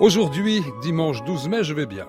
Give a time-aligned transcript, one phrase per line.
[0.00, 2.08] Aujourd'hui, dimanche 12 mai, je vais bien.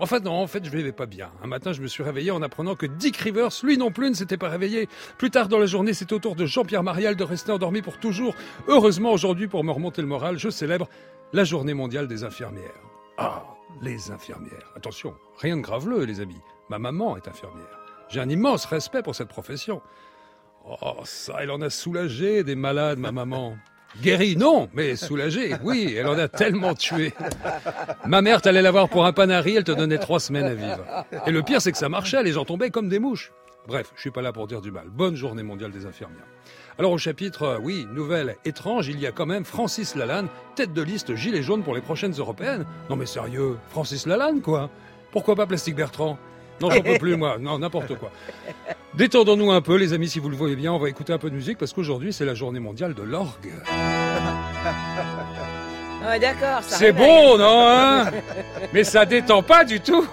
[0.00, 1.30] Enfin non, en fait, je vais pas bien.
[1.42, 4.14] Un matin, je me suis réveillé en apprenant que Dick Rivers, lui non plus, ne
[4.14, 4.88] s'était pas réveillé.
[5.18, 7.98] Plus tard dans la journée, c'est au tour de Jean-Pierre Marial de rester endormi pour
[7.98, 8.34] toujours.
[8.68, 10.88] Heureusement, aujourd'hui, pour me remonter le moral, je célèbre
[11.32, 12.80] la journée mondiale des infirmières.
[13.18, 13.44] Ah,
[13.82, 14.72] les infirmières.
[14.76, 16.40] Attention, rien de graveleux, les amis.
[16.70, 17.78] Ma maman est infirmière.
[18.08, 19.82] J'ai un immense respect pour cette profession.
[20.64, 23.56] Oh, ça, elle en a soulagé des malades, ma maman.
[24.02, 27.12] Guéri, non, mais soulagé, oui, elle en a tellement tué.
[28.06, 30.84] Ma mère, t'allais la voir pour un panari, elle te donnait trois semaines à vivre.
[31.26, 33.32] Et le pire, c'est que ça marchait, les gens tombaient comme des mouches.
[33.66, 34.88] Bref, je suis pas là pour dire du mal.
[34.90, 36.26] Bonne journée mondiale des infirmières.
[36.78, 40.72] Alors au chapitre, euh, oui, nouvelle étrange, il y a quand même Francis Lalanne, tête
[40.72, 42.66] de liste gilet jaune pour les prochaines européennes.
[42.90, 44.70] Non mais sérieux, Francis Lalanne quoi?
[45.12, 46.18] Pourquoi pas Plastique Bertrand?
[46.60, 47.38] Non, j'en peux plus, moi.
[47.38, 48.10] Non, n'importe quoi.
[48.94, 50.72] Détendons-nous un peu, les amis, si vous le voyez bien.
[50.72, 53.52] On va écouter un peu de musique parce qu'aujourd'hui, c'est la journée mondiale de l'orgue.
[56.06, 56.62] Ouais, d'accord.
[56.62, 58.10] ça C'est bon, non hein?
[58.74, 60.06] Mais ça détend pas du tout.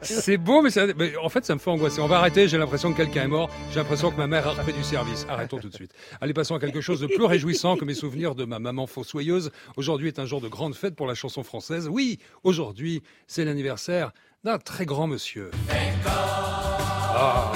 [0.00, 0.86] C'est beau, mais, ça...
[0.96, 2.00] mais en fait, ça me fait angoisser.
[2.00, 2.46] On va arrêter.
[2.46, 3.50] J'ai l'impression que quelqu'un est mort.
[3.70, 5.26] J'ai l'impression que ma mère a repris du service.
[5.28, 5.92] Arrêtons tout de suite.
[6.20, 9.50] Allez, passons à quelque chose de plus réjouissant que mes souvenirs de ma maman fossoyeuse.
[9.76, 11.88] Aujourd'hui est un jour de grande fête pour la chanson française.
[11.90, 14.12] Oui, aujourd'hui, c'est l'anniversaire
[14.56, 15.50] très grand monsieur.
[17.14, 17.52] Ah.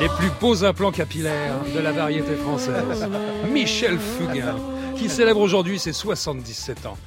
[0.00, 3.08] Les plus beaux implants capillaires de la variété française.
[3.50, 4.56] Michel Fugain,
[4.96, 6.98] qui célèbre aujourd'hui ses 77 ans.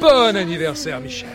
[0.00, 1.28] Bon anniversaire, Michel.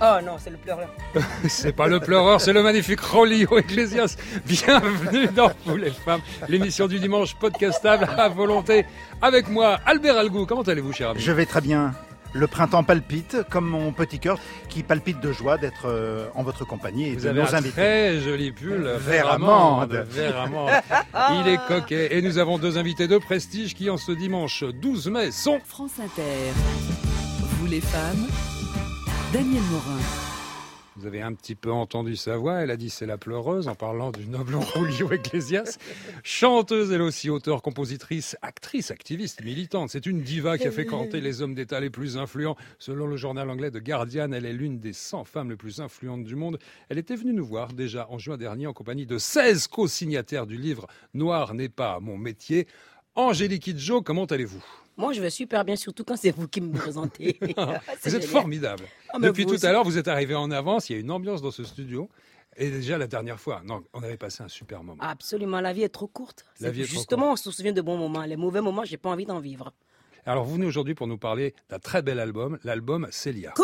[0.00, 0.88] Oh non, c'est le pleureur.
[1.48, 4.16] C'est pas le pleureur, c'est le magnifique Rolio Iglesias.
[4.46, 8.86] Bienvenue dans Vous les femmes, l'émission du dimanche podcastable à volonté.
[9.20, 10.46] Avec moi, Albert Algou.
[10.46, 11.20] Comment allez-vous, cher ami?
[11.20, 11.94] Je vais très bien.
[12.32, 14.38] Le printemps palpite, comme mon petit cœur
[14.68, 17.58] qui palpite de joie d'être euh, en votre compagnie et Vous de avez nos un
[17.58, 17.72] invités.
[17.72, 20.04] très joli pull, Vert amande.
[20.10, 20.70] Vert amande.
[21.42, 22.16] Il est coquet.
[22.16, 25.98] Et nous avons deux invités de prestige qui, en ce dimanche 12 mai, sont France
[25.98, 26.22] Inter.
[27.58, 28.26] Vous les femmes,
[29.32, 29.98] Daniel Morin.
[30.96, 33.74] Vous avez un petit peu entendu sa voix, elle a dit c'est la pleureuse en
[33.74, 35.76] parlant du noble Julio Iglesias.
[36.22, 39.90] Chanteuse, elle aussi, auteure, compositrice, actrice, activiste, militante.
[39.90, 42.56] C'est une diva qui a fait canter les hommes d'État les plus influents.
[42.78, 46.24] Selon le journal anglais The Guardian, elle est l'une des 100 femmes les plus influentes
[46.24, 46.58] du monde.
[46.88, 50.56] Elle était venue nous voir déjà en juin dernier en compagnie de 16 co-signataires du
[50.56, 52.66] livre Noir n'est pas mon métier.
[53.14, 54.64] Angélique Kidjo, comment allez-vous?
[54.98, 57.38] Moi, je vais super bien, surtout quand c'est vous qui me présentez.
[58.00, 58.84] C'est Vous êtes formidable.
[59.14, 59.64] Ah, Depuis tout aussi.
[59.66, 60.90] à l'heure, vous êtes arrivé en avance.
[60.90, 62.10] Il y a une ambiance dans ce studio.
[62.56, 65.00] Et déjà la dernière fois, non, on avait passé un super moment.
[65.00, 66.44] Absolument, la vie est trop courte.
[66.60, 68.24] La C'est- vie est trop Justement, on se souvient de bons moments.
[68.24, 69.72] Les mauvais moments, j'ai pas envie d'en vivre.
[70.26, 73.54] Alors vous venez aujourd'hui pour nous parler d'un très bel album, l'album Célia.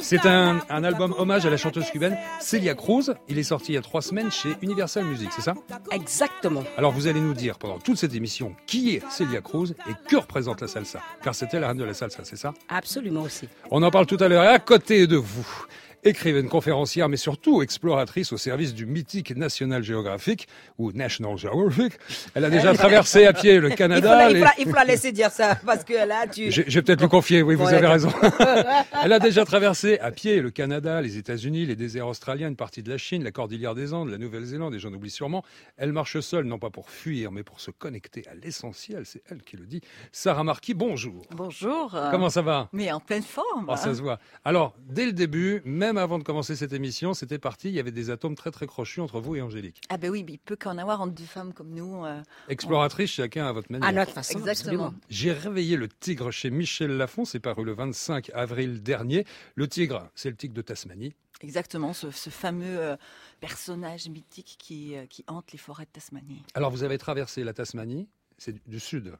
[0.00, 3.14] C'est un, album hommage à la chanteuse cubaine Celia Cruz.
[3.28, 5.54] Il est sorti il y a trois semaines chez Universal Music, c'est ça
[5.90, 6.64] Exactement.
[6.76, 10.16] Alors vous allez nous dire pendant toute cette émission qui est Celia Cruz et que
[10.16, 11.00] représente la salsa.
[11.22, 13.48] Car c'était la reine de la salsa, c'est ça Absolument aussi.
[13.70, 14.42] On en parle tout à l'heure.
[14.42, 15.66] À côté de vous,
[16.08, 20.48] écrivaine, conférencière, mais surtout exploratrice au service du mythique National Geographic
[20.78, 21.92] ou National Geographic.
[22.34, 24.16] Elle a déjà traversé à pied le Il faut, Canada.
[24.16, 26.48] la, il, les- faut la- il faut la laisser dire ça, parce que là, tu...
[26.50, 28.10] Vais peut-être le confier, oui, vous Ouais, avez raison.
[29.04, 32.82] Elle a déjà traversé à pied le Canada, les États-Unis, les déserts australiens, une partie
[32.82, 35.44] de la Chine, la cordillère des Andes, la Nouvelle-Zélande, et j'en oublie sûrement.
[35.76, 39.42] Elle marche seule, non pas pour fuir, mais pour se connecter à l'essentiel, c'est elle
[39.42, 39.80] qui le dit.
[40.12, 41.22] Sarah Marquis, bonjour.
[41.36, 41.94] Bonjour.
[42.10, 42.68] Comment ça va?
[42.72, 43.66] Mais en pleine forme.
[43.68, 44.18] Oh, ça se voit.
[44.44, 47.90] Alors, dès le début, même avant de commencer cette émission, c'était parti, il y avait
[47.92, 49.80] des atomes très très crochus entre vous et Angélique.
[49.88, 52.04] Ah ben oui, mais il peut qu'en avoir entre deux femmes comme nous.
[52.04, 53.88] euh, Exploratrice, chacun à votre manière.
[53.88, 54.94] À notre façon, Exactement.
[55.10, 59.24] J'ai réveillé le tigre chez Michel Lafon, c'est paru le 25 avril dernier.
[59.54, 61.14] Le tigre, c'est le tigre de Tasmanie.
[61.40, 62.96] Exactement, ce, ce fameux euh,
[63.40, 66.42] personnage mythique qui, euh, qui hante les forêts de Tasmanie.
[66.54, 68.08] Alors vous avez traversé la Tasmanie,
[68.38, 69.16] c'est du sud,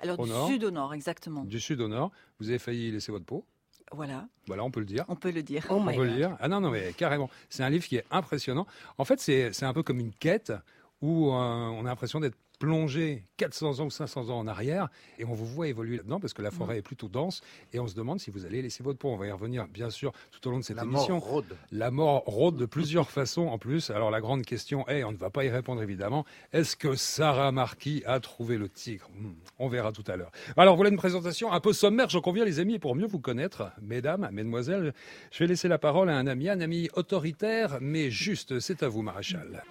[0.00, 1.44] Alors Au du nord sud au nord, exactement.
[1.44, 2.10] du sud au nord.
[2.40, 3.44] Vous avez failli laisser votre peau.
[3.92, 5.04] Voilà, Voilà, on peut le dire.
[5.08, 5.64] on peut le dire.
[5.70, 6.36] Oh On peut le dire.
[6.40, 7.30] Ah non, non, mais carrément.
[7.48, 8.66] C'est un livre qui est impressionnant.
[8.98, 10.52] En fait, c'est c'est un peu comme une quête
[11.00, 14.88] où euh, on a l'impression d'être plongé 400 ans ou 500 ans en arrière
[15.18, 17.40] et on vous voit évoluer là-dedans parce que la forêt est plutôt dense
[17.72, 19.08] et on se demande si vous allez laisser votre peau.
[19.10, 21.14] On va y revenir, bien sûr, tout au long de cette La émission.
[21.14, 21.56] mort rôde.
[21.70, 23.90] La mort rôde de plusieurs façons en plus.
[23.90, 27.52] Alors la grande question est, on ne va pas y répondre évidemment, est-ce que Sarah
[27.52, 29.08] Marquis a trouvé le tigre?
[29.16, 30.32] Hmm, On verra tout à l'heure.
[30.56, 33.20] Alors voilà une présentation un peu sommaire, j'en conviens les amis, et pour mieux vous
[33.20, 34.94] connaître, mesdames, mesdemoiselles,
[35.30, 38.88] je vais laisser la parole à un ami, un ami autoritaire, mais juste, c'est à
[38.88, 39.62] vous Maréchal.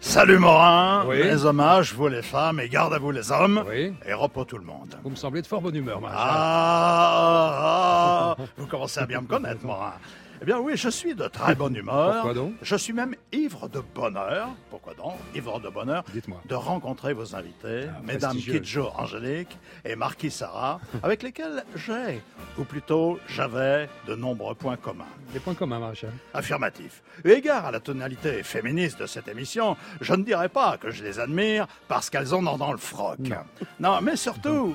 [0.00, 1.18] Salut Morin, Oui.
[1.22, 4.56] les hommages, vous les femmes, et garde à vous les hommes, Oui, et repos tout
[4.56, 4.98] le monde.
[5.04, 6.24] vous me semblez de fort bonne humeur Maréchal.
[6.26, 9.92] Ah, ah, ah, vous commencez à bien me connaître, Morin.
[10.42, 12.14] Eh bien oui, je suis de très bonne humeur.
[12.14, 12.54] Pourquoi donc?
[12.62, 14.48] Je suis même ivre de bonheur.
[14.70, 15.12] Pourquoi donc?
[15.34, 16.40] Ivre de bonheur Dites-moi.
[16.48, 18.60] de rencontrer vos invités, Ah, Mesdames prestigieux.
[18.60, 22.22] Kidjo Angélique et Marquis Sarah, avec lesquels j'ai,
[22.56, 25.04] ou plutôt j'avais, de nombreux points communs.
[25.34, 26.10] Des points communs, Maréchal.
[26.32, 27.02] Affirmatif.
[27.22, 31.04] Eu égard à la tonalité féministe de cette émission, je ne dirais pas que je
[31.04, 33.18] les admire parce qu'elles en ont dans le froc.
[33.78, 34.74] Non, mais surtout,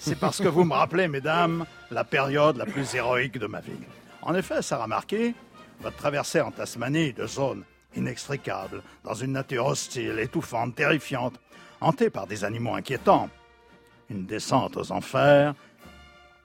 [0.00, 3.70] c'est parce que vous me rappelez, mesdames, la période la plus héroïque de ma vie.
[4.26, 5.36] En effet, Sarah Marquis,
[5.80, 7.62] votre traversée en Tasmanie de zones
[7.94, 11.34] inextricables, dans une nature hostile, étouffante, terrifiante,
[11.80, 13.30] hantée par des animaux inquiétants,
[14.10, 15.54] une descente aux enfers,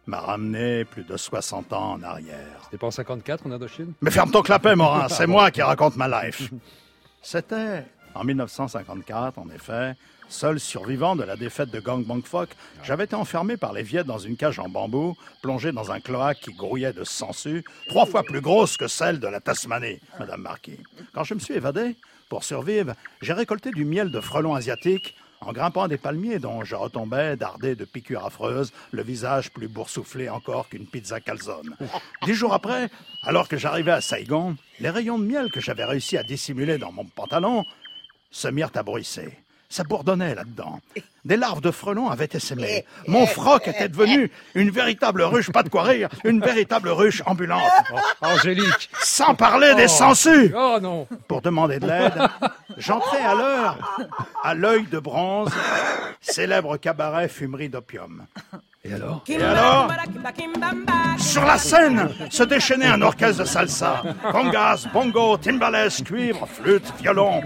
[0.05, 2.61] m'a ramené plus de 60 ans en arrière.
[2.65, 5.95] C'était pas en 54 en Indochine Mais ferme ton clapet, Morin, c'est moi qui raconte
[5.95, 6.51] ma life.
[7.23, 7.83] C'était
[8.13, 9.95] en 1954, en effet,
[10.31, 12.49] seul survivant de la défaite de Gang Bang Fok,
[12.83, 16.39] j'avais été enfermé par les Viettes dans une cage en bambou, plongé dans un cloaque
[16.39, 20.79] qui grouillait de sangsues, trois fois plus grosse que celle de la Tasmanie, Madame Marquis.
[21.13, 21.95] Quand je me suis évadé,
[22.29, 26.75] pour survivre, j'ai récolté du miel de frelons asiatiques en grimpant des palmiers dont je
[26.75, 31.75] retombais, dardé de piqûres affreuses, le visage plus boursouflé encore qu'une pizza calzone.
[32.23, 32.89] Dix jours après,
[33.23, 36.91] alors que j'arrivais à Saigon, les rayons de miel que j'avais réussi à dissimuler dans
[36.91, 37.65] mon pantalon
[38.29, 39.37] se mirent à bruisser.
[39.71, 40.81] Ça bourdonnait là-dedans.
[41.23, 42.85] Des larves de frelons avaient essaimé.
[43.07, 47.61] Mon froc était devenu une véritable ruche, pas de quoi rire, une véritable ruche ambulante.
[48.21, 52.13] Angélique Sans parler des sangsues Oh non pour demander de l'aide,
[52.77, 53.77] j'entrais à l'heure
[54.43, 55.51] à l'œil de bronze,
[56.21, 58.25] célèbre cabaret fumerie d'opium.
[58.83, 59.91] Et alors Et alors,
[61.19, 64.01] sur la scène, se déchaînait un orchestre de salsa,
[64.31, 67.43] congas, bongo, timbales, cuivre, flûte, violon,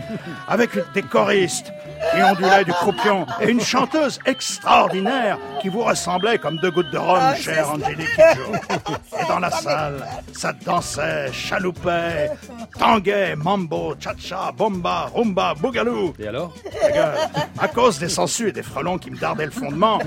[0.47, 1.73] avec des choristes
[2.13, 6.97] qui ondulaient du croupion et une chanteuse extraordinaire qui vous ressemblait comme deux gouttes de
[6.97, 8.51] rhum, chère Angélique Kidjo.
[9.19, 12.31] Et dans la salle, ça dansait, chaloupait,
[12.77, 16.13] tanguait, mambo, cha-cha, bomba, rumba, bougalou.
[16.19, 16.53] Et alors?
[17.59, 19.99] À cause des sangsues et des frelons qui me dardaient le fondement,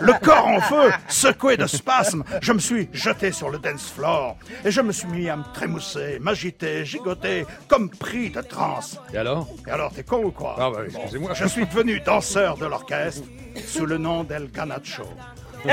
[0.00, 4.36] le corps en feu, secoué de spasmes, je me suis jeté sur le dance floor
[4.64, 8.98] et je me suis mis à me trémousser, m'agiter, gigoter, comme pris de transe.
[9.12, 9.48] Et alors?
[9.66, 10.56] Et alors, t'es con ou quoi?
[10.58, 11.32] Ah bah excusez-moi.
[11.34, 15.04] Je suis devenu danseur de l'orchestre sous le nom d'El Ganacho.
[15.64, 15.72] Mais-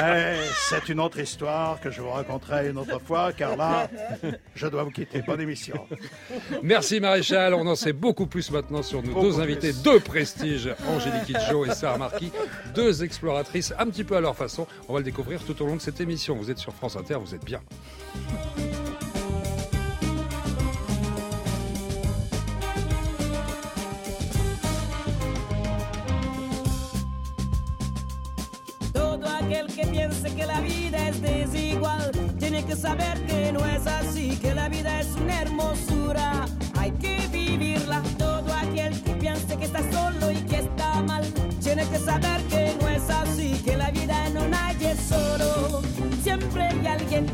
[0.00, 0.36] mais
[0.68, 3.88] c'est une autre histoire que je vous raconterai une autre fois, car là,
[4.56, 5.22] je dois vous quitter.
[5.22, 5.86] Bonne émission.
[6.62, 11.24] Merci Maréchal, on en sait beaucoup plus maintenant sur nos deux invités de prestige, Angélique
[11.26, 12.32] Kidjo et Sarah Marquis,
[12.74, 14.66] deux exploratrices un petit peu à leur façon.
[14.88, 16.34] On va le découvrir tout au long de cette émission.
[16.34, 17.60] Vous êtes sur France Inter, vous êtes bien.
[29.44, 34.36] Aquel que piense que la vida es desigual tiene que saber que no es así,
[34.36, 36.46] que la vida es una hermosura,
[36.78, 38.02] hay que vivirla.
[38.18, 41.24] Todo aquel que piense que está solo y que está mal
[41.62, 45.82] tiene que saber que no es así, que la vida no nadie solo,
[46.22, 47.26] siempre hay alguien.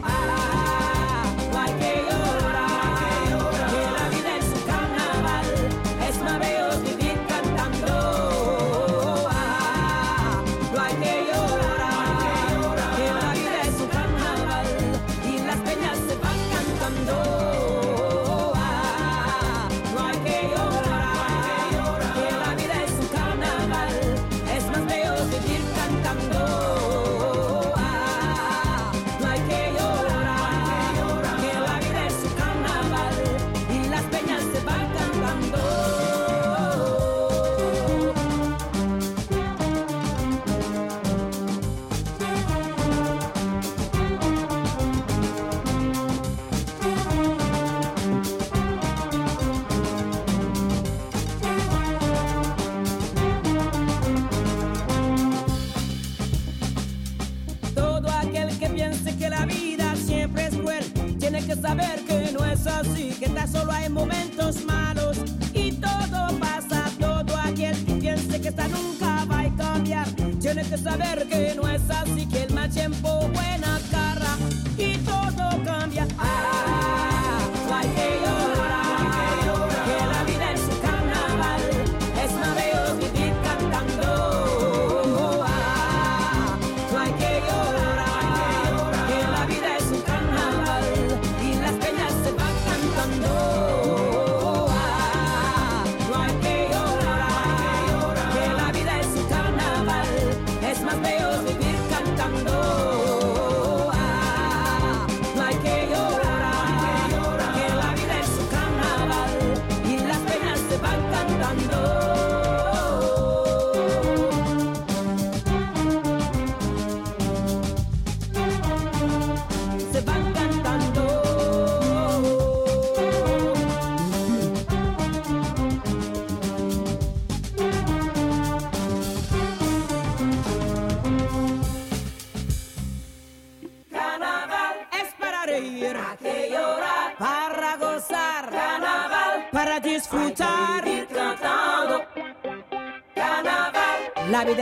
[1.54, 2.79] Hay que llorar,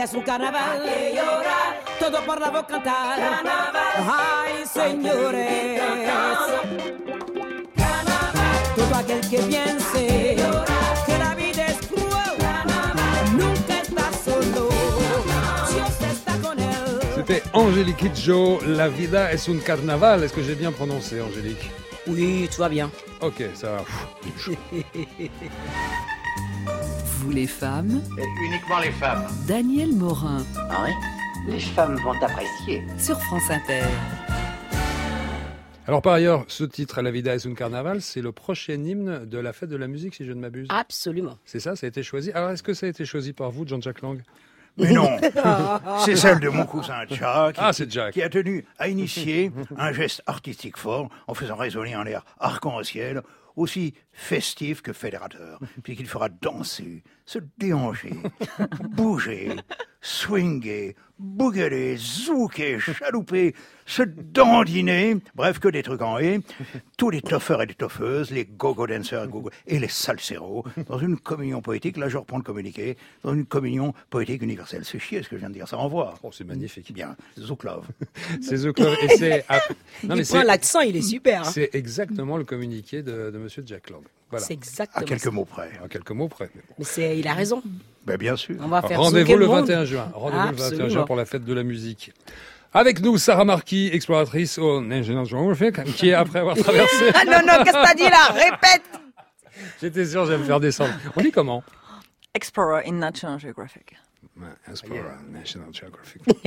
[0.03, 0.81] es un carnaval.
[1.99, 3.19] Todo por la voz cantar.
[3.97, 5.81] Ay, señores.
[8.75, 10.35] Todo aquel que piense
[11.05, 12.37] que la vida es cruel.
[13.33, 14.69] Nunca está solo.
[15.73, 16.99] Dios está con él.
[17.15, 20.23] C'était Angélique Kidjo, La vida es un carnaval.
[20.23, 21.69] Est-ce que j'ai bien prononcé, Angélique?
[22.07, 22.89] Oui, tout va bien.
[23.19, 23.83] Ok, ça va.
[27.21, 28.01] Vous les femmes,
[28.45, 29.25] Uniquement les femmes.
[29.47, 30.91] Daniel Morin Ah oui
[31.51, 32.83] Les femmes vont apprécier.
[32.97, 33.81] sur France Inter.
[35.87, 39.37] Alors par ailleurs, ce titre, La vida es un carnaval, c'est le prochain hymne de
[39.39, 40.67] la fête de la musique, si je ne m'abuse.
[40.69, 41.37] Absolument.
[41.45, 42.31] C'est ça, ça a été choisi.
[42.31, 44.21] Alors est-ce que ça a été choisi par vous, Jean-Jacques Lang?
[44.77, 45.09] Mais non,
[46.05, 48.13] c'est celle de mon cousin Jack Ah, c'est Jack.
[48.13, 53.21] qui a tenu à initier un geste artistique fort en faisant résonner un air arc-en-ciel
[53.59, 58.15] aussi festif que fédérateur, puisqu'il fera danser, se déhancher,
[58.91, 59.55] bouger,
[60.01, 63.53] swinguer, bougueler, zouker, chalouper,
[63.85, 66.39] se dandiner, bref, que des trucs en haie,
[66.97, 70.99] tous les toffeurs et les toffeuses, les go-go dancers et, go-go- et les salseros, dans
[70.99, 74.85] une communion poétique, là je reprends le communiqué, dans une communion poétique universelle.
[74.85, 76.13] C'est chier ce que je viens de dire, ça envoie.
[76.23, 76.93] Oh, c'est magnifique.
[76.93, 77.85] Bien, Zouklov.
[78.41, 79.45] C'est The Club et c'est...
[79.49, 79.59] ah,
[80.03, 81.41] non, mais il prend c'est- l'accent, il est super.
[81.41, 81.51] hein.
[81.51, 84.03] c'est exactement le communiqué de, de Monsieur Jack Lang.
[84.29, 84.45] Voilà.
[84.45, 85.31] C'est À exactement quelques ça.
[85.31, 85.71] mots près.
[85.83, 86.49] À quelques mots près.
[86.53, 86.75] mais bon.
[86.77, 87.63] Mais c'est, il a raison.
[88.05, 88.55] Ben, bien sûr.
[88.61, 89.67] On va faire Rendez-vous le monde.
[89.67, 90.11] 21 juin.
[90.13, 92.11] Rendez-vous le 21 juin pour la fête de la musique.
[92.73, 97.11] Avec nous, Sarah Marquis, exploratrice au National Geographic, qui, après avoir traversé...
[97.15, 98.27] Ah non, non, qu'est-ce que t'as dit là?
[98.31, 98.83] Répète
[99.81, 100.93] J'étais sûr j'allais me faire descendre.
[101.15, 101.63] On dit comment?
[102.33, 103.95] Explorer in National Geographic.
[104.39, 106.21] Ouais, Explorer, National Geographic.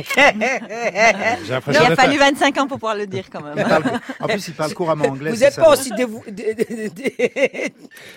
[1.44, 3.54] J'ai Il a fallu 25 ans pour pouvoir le dire quand même.
[3.54, 5.30] Parle- en plus, il parle couramment anglais.
[5.30, 5.90] Vous n'êtes pas aussi
[6.30, 7.72] dé-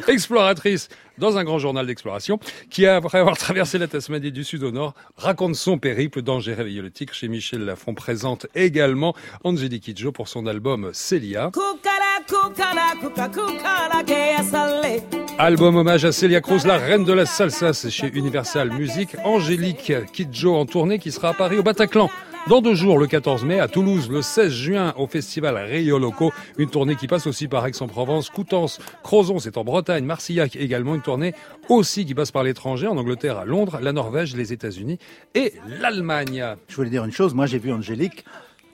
[0.08, 4.72] exploratrice dans un grand journal d'exploration, qui, après avoir traversé la Tasmanie du sud au
[4.72, 6.20] nord, raconte son périple.
[6.26, 11.52] Le tigre chez Michel Lafon présente également Angélique Kidjo pour son album Célia.
[11.54, 11.95] Cucala,
[15.38, 19.16] Album hommage à Celia Cruz, la reine de la salsa, c'est chez Universal Music.
[19.24, 22.10] Angélique Kidjo en tournée qui sera à Paris au Bataclan.
[22.48, 26.32] Dans deux jours, le 14 mai, à Toulouse, le 16 juin, au festival Rio Loco,
[26.60, 31.02] une tournée qui passe aussi par Aix-en-Provence, Coutances, Crozon, c'est en Bretagne, Marcillac également, une
[31.02, 31.34] tournée
[31.70, 35.00] aussi qui passe par l'étranger, en Angleterre, à Londres, la Norvège, les États-Unis
[35.34, 36.56] et l'Allemagne.
[36.68, 37.34] Je voulais dire une chose.
[37.34, 38.26] Moi, j'ai vu Angélique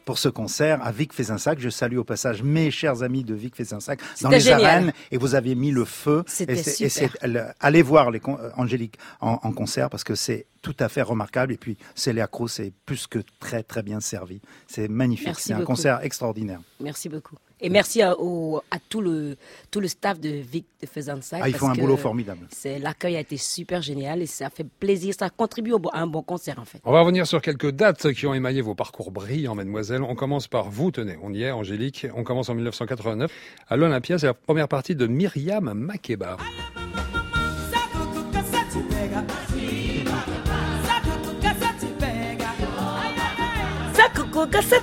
[0.06, 1.60] pour ce concert à Vic Fezensac.
[1.60, 4.66] Je salue au passage mes chers amis de Vic Fezensac dans les génial.
[4.66, 6.24] arènes et vous aviez mis le feu.
[6.28, 7.16] C'était et super.
[7.60, 11.54] allez voir les euh, Angélique en, en concert parce que c'est tout à fait remarquable.
[11.54, 14.42] Et puis Célia Cruz est plus que très très bien servi.
[14.68, 15.28] C'est magnifique.
[15.28, 16.60] Merci C'est un concert extraordinaire.
[16.80, 17.36] Merci beaucoup.
[17.64, 19.38] Et merci à, au- à tout, le,
[19.70, 21.42] tout le staff de Vic de Fezensac.
[21.44, 22.48] Ah, ils font un boulot formidable.
[22.50, 25.14] c'est- L'accueil a été super génial et ça fait plaisir.
[25.18, 26.80] Ça contribue au à un bon concert en fait.
[26.86, 30.02] On va revenir sur quelques dates qui ont émaillé vos parcours brillants, mademoiselle.
[30.02, 32.08] On commence par vous, tenez, on y est, Angélique.
[32.16, 33.32] On commence en 1989.
[33.68, 36.38] À l'Olympia, c'est la première partie de Myriam Makeba.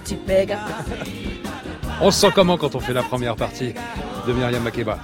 [0.04, 0.56] Tu pègues
[2.00, 3.74] On se sent comment quand on fait la première partie
[4.26, 4.98] de Myriam Makeba?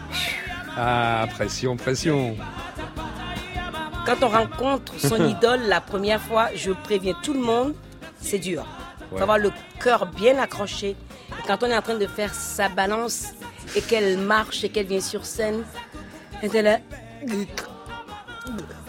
[0.76, 2.36] Ah, pression, pression.
[4.06, 7.74] Quand on rencontre son idole la première fois, je préviens tout le monde,
[8.20, 8.64] c'est dur.
[8.66, 9.18] Il Ouais.
[9.18, 10.90] faut avoir le cœur bien accroché.
[10.90, 13.28] Et quand on est en train de faire sa balance
[13.76, 15.62] et qu'elle marche et qu'elle vient sur scène,
[16.42, 16.78] elle est là.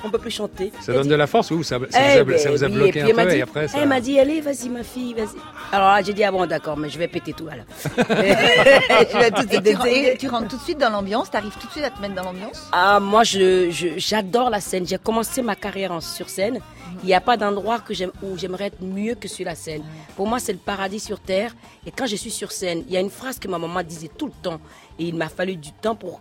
[0.03, 0.71] On peut plus chanter.
[0.81, 2.63] Ça Elle donne dit, de la force ou ça, ça Eh vous, a, ça vous
[2.63, 3.77] a ben oui, bloqué et un puis elle m'a peu dit- et après ça...
[3.81, 5.27] Elle m'a dit, allez, vas-y ma fille, vas-y.
[5.71, 7.65] Alors là, j'ai dit, ah bon, d'accord, mais je vais péter tout alors.
[7.97, 11.71] je vais tout Et tu, rentres tout de suite dans l'ambiance, tu arrives tout de
[11.71, 12.67] suite à te mettre dans l'ambiance?
[12.71, 14.85] Ah, moi, je, je- j'adore la scène.
[14.85, 16.59] J'ai commencé ma carrière en, sur scène.
[17.03, 19.83] Il n'y a pas d'endroit que où j'aimerais être mieux que sur la scène.
[20.15, 21.55] Pour moi, c'est le paradis sur terre.
[21.85, 24.09] Et quand je suis sur scène, il y a une phrase que ma maman disait
[24.17, 24.59] tout le temps.
[24.97, 26.19] Et il m'a fallu du temps pour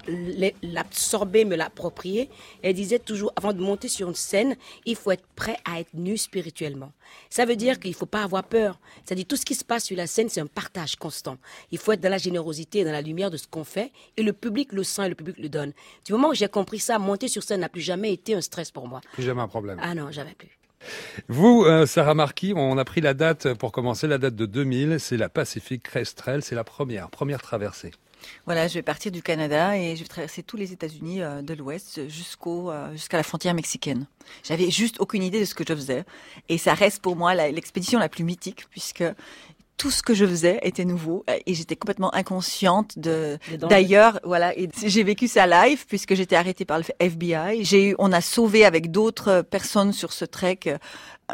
[0.62, 2.28] l'absorber, me l'approprier.
[2.62, 5.94] Elle disait toujours, avant de monter sur une scène, il faut être prêt à être
[5.94, 6.92] nu spirituellement.
[7.30, 8.78] Ça veut dire qu'il ne faut pas avoir peur.
[9.04, 11.36] C'est-à-dire tout ce qui se passe sur la scène, c'est un partage constant.
[11.70, 13.92] Il faut être dans la générosité et dans la lumière de ce qu'on fait.
[14.16, 15.72] Et le public le sent et le public le donne.
[16.04, 18.70] Du moment où j'ai compris ça, monter sur scène n'a plus jamais été un stress
[18.70, 19.00] pour moi.
[19.12, 19.78] Plus jamais un problème.
[19.82, 20.58] Ah non, jamais plus.
[21.28, 25.00] Vous, euh, Sarah Marquis, on a pris la date pour commencer, la date de 2000,
[25.00, 27.92] c'est la Pacific Crest Trail, c'est la première, première traversée.
[28.46, 31.54] Voilà, je vais partir du Canada et je vais traverser tous les États-Unis euh, de
[31.54, 34.06] l'Ouest jusqu'au euh, jusqu'à la frontière mexicaine.
[34.42, 36.04] J'avais juste aucune idée de ce que je faisais
[36.48, 39.04] et ça reste pour moi l'expédition la plus mythique puisque
[39.76, 43.38] tout ce que je faisais était nouveau euh, et j'étais complètement inconsciente de
[43.68, 47.94] d'ailleurs voilà et j'ai vécu ça live puisque j'étais arrêtée par le FBI j'ai eu
[47.98, 50.78] on a sauvé avec d'autres personnes sur ce trek euh,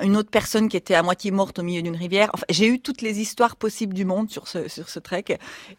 [0.02, 2.30] une autre personne qui était à moitié morte au milieu d'une rivière.
[2.32, 5.24] Enfin j'ai eu toutes les histoires possibles du monde sur ce sur ce trek.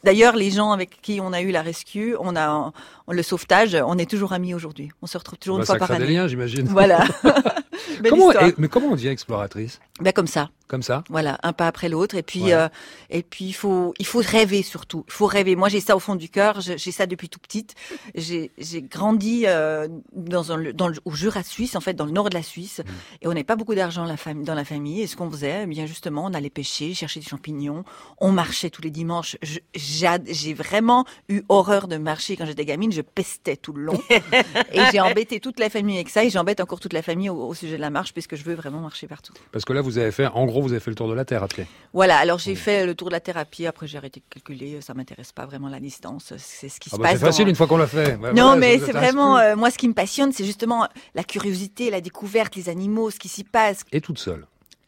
[0.03, 2.73] D'ailleurs les gens avec qui on a eu la rescue on a
[3.07, 4.89] on- le sauvetage on est toujours amis aujourd'hui.
[5.01, 6.07] On se retrouve toujours Bah, une fois ça par année.
[6.13, 6.65] liens, j'imagine.
[6.67, 7.05] voilà
[8.07, 9.79] Comment, et- mais comment on devient exploratrice?
[9.99, 11.03] Ben comme ça Comme ça?
[11.09, 12.15] Voilà, un pas après l'autre.
[12.15, 12.53] Et puis, Ouais.
[12.53, 12.67] euh,
[13.09, 15.03] et puis il faut, il faut rêver surtout.
[15.07, 15.55] Il faut rêver.
[15.55, 16.59] Moi, j'ai ça au fond du cœur.
[16.61, 17.75] J'ai ça depuis tout petite.
[18.15, 18.51] J'ai,
[18.89, 22.35] grandi euh, dans un, dans le, au Jura suisse, en fait, dans le nord de
[22.35, 22.79] la Suisse.
[22.79, 22.91] Mmh.
[23.21, 25.01] Et on n'avait pas beaucoup d'argent dans la famille.
[25.01, 27.83] Et ce qu'on faisait, eh bien justement, on allait pêcher, chercher des champignons.
[28.19, 29.37] On marchait tous les dimanches.
[29.75, 32.91] J'ai vraiment eu horreur de marcher quand j'étais gamine.
[32.91, 34.01] Je pestais tout le long.
[34.73, 36.23] et j'ai embêté toute la famille avec ça.
[36.23, 38.53] Et j'embête encore toute la famille au, au sujet de la marche, puisque je veux
[38.55, 39.33] vraiment marcher partout.
[39.51, 41.25] Parce que là, vous avez fait, en gros, vous avez fait le tour de la
[41.25, 41.65] Terre à pied.
[41.93, 42.39] Voilà, alors Mmh.
[42.39, 45.45] j'ai fait le tour de la thérapie, après j'ai arrêté de calculer, ça m'intéresse pas
[45.45, 47.21] vraiment la distance, c'est ce qui Ah se bah, c'est passe.
[47.21, 48.15] facile dans- une fois qu'on l'a fait.
[48.15, 51.23] Ouais, Non, voilà, mais c'est vraiment, euh, moi ce qui me passionne, c'est justement la
[51.23, 53.81] curiosité, la découverte, les animaux, ce qui s'y passe.
[53.91, 54.45] Et toute seule.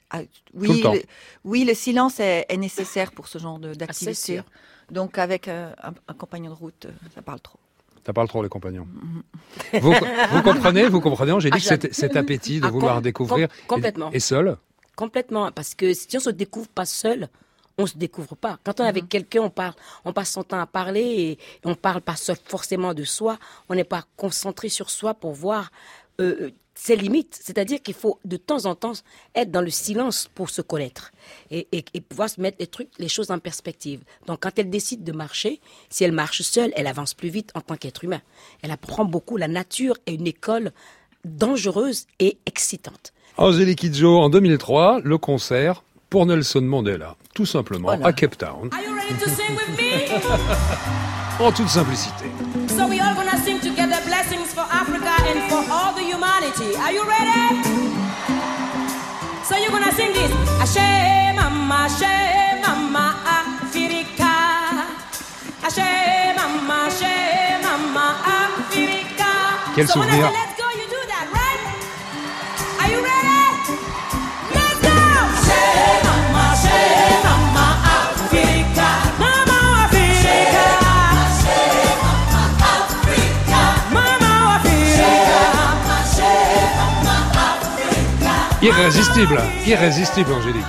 [0.09, 0.21] Ah,
[0.53, 1.01] oui, le
[1.43, 4.13] oui, le silence est, est nécessaire pour ce genre d'activité.
[4.35, 4.43] sûr.
[4.91, 7.57] Donc avec euh, un, un compagnon de route, euh, ça parle trop.
[8.05, 8.87] Ça parle trop, les compagnons.
[9.81, 9.93] vous,
[10.31, 13.03] vous comprenez, vous comprenez, j'ai dit Ah, que cet, cet appétit de Ah, vouloir com-
[13.03, 13.47] découvrir.
[13.47, 14.11] com- complètement.
[14.11, 14.57] Et, et seul
[14.95, 17.27] Complètement, parce que si on se découvre pas seul,
[17.79, 18.59] on se découvre pas.
[18.63, 19.73] Quand on est avec quelqu'un, on parle,
[20.05, 23.39] on passe son temps à parler et on parle pas seul forcément de soi.
[23.69, 25.71] On n'est pas concentré sur soi pour voir
[26.21, 27.39] euh, euh, ses limites.
[27.41, 28.93] C'est-à-dire qu'il faut de temps en temps
[29.35, 31.11] être dans le silence pour se connaître
[31.51, 34.01] et, et- et pouvoir se mettre les trucs, les choses en perspective.
[34.25, 37.61] Donc, quand elle décide de marcher, si elle marche seule, elle avance plus vite en
[37.61, 38.21] tant qu'être humain.
[38.63, 39.37] Elle apprend beaucoup.
[39.37, 40.71] La nature est une école
[41.25, 43.13] dangereuse et excitante.
[43.37, 48.07] Angélique Kidjo, en 2003, le concert pour Nelson Mandela, tout simplement, Voilà.
[48.07, 50.13] à Cape Town, Are you ready to sing with me?
[51.39, 52.25] en toute simplicité.
[52.69, 55.82] So we all gonna sing together blessings for Africa and for all
[56.43, 56.75] humanity.
[56.77, 57.63] Are you ready?
[59.43, 60.31] So you're gonna sing this.
[60.59, 64.35] Ashe mama, ashe mama, Africa.
[65.63, 69.31] Ashe mama, ashe mama, Africa.
[69.73, 70.31] Quel so souvenir.
[70.31, 70.52] say
[88.63, 90.63] Irrésistible, irrésistible, Angélique.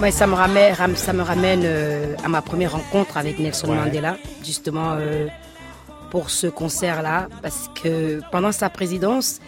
[0.00, 3.68] Ouais, ça me ramène, ram- ça me ramène euh, à ma première rencontre avec Nelson
[3.68, 3.76] Ouais.
[3.76, 5.26] Mandela, justement euh,
[6.10, 9.40] pour ce concert-là, parce que pendant sa présidence,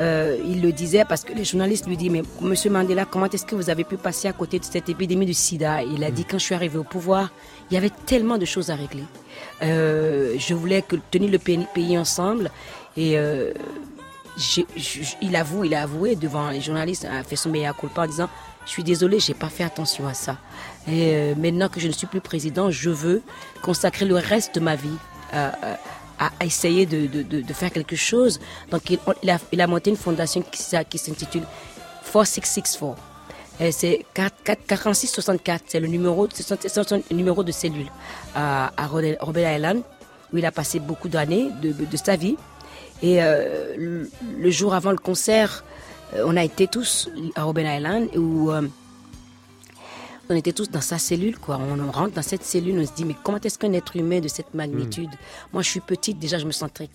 [0.00, 3.46] euh, il le disait parce que les journalistes lui disent mais Monsieur Mandela, comment est-ce
[3.46, 5.82] que vous avez pu passer à côté de cette épidémie du SIDA?
[5.84, 7.30] Il a dit quand je suis arrivé au pouvoir,
[7.70, 9.04] il y avait tellement de choses à régler.
[9.62, 12.50] Je voulais que tenir le pays, pays ensemble
[12.96, 13.16] et
[15.22, 18.28] il avoue, il a avoué devant les journalistes, a fait son meilleur culpa en disant
[18.66, 20.38] Je suis désolé, j'ai pas fait attention à ça.
[20.88, 23.22] Et euh, maintenant que je ne suis plus président, je veux
[23.62, 24.96] consacrer le reste de ma vie
[25.32, 28.40] à, essayer de, faire quelque chose.
[28.70, 31.42] Donc, il, a, monté une fondation qui, s'intitule
[32.12, 32.96] 4664.
[33.60, 37.90] Et C'est 4664, c'est le numéro, de cellule
[38.34, 39.82] à, à Robben Island,
[40.32, 42.36] où il a passé beaucoup d'années de sa vie.
[43.04, 44.06] Et euh,
[44.38, 45.62] le, jour avant le concert,
[46.14, 48.62] euh, on a été tous à Robben Island où euh,
[50.30, 51.60] on était tous dans sa cellule, quoi.
[51.60, 54.20] On, on rentre dans cette cellule, on se dit, mais comment est-ce qu'un être humain
[54.20, 55.10] de cette magnitude
[55.52, 56.88] Moi, je suis petite, déjà, je me sens très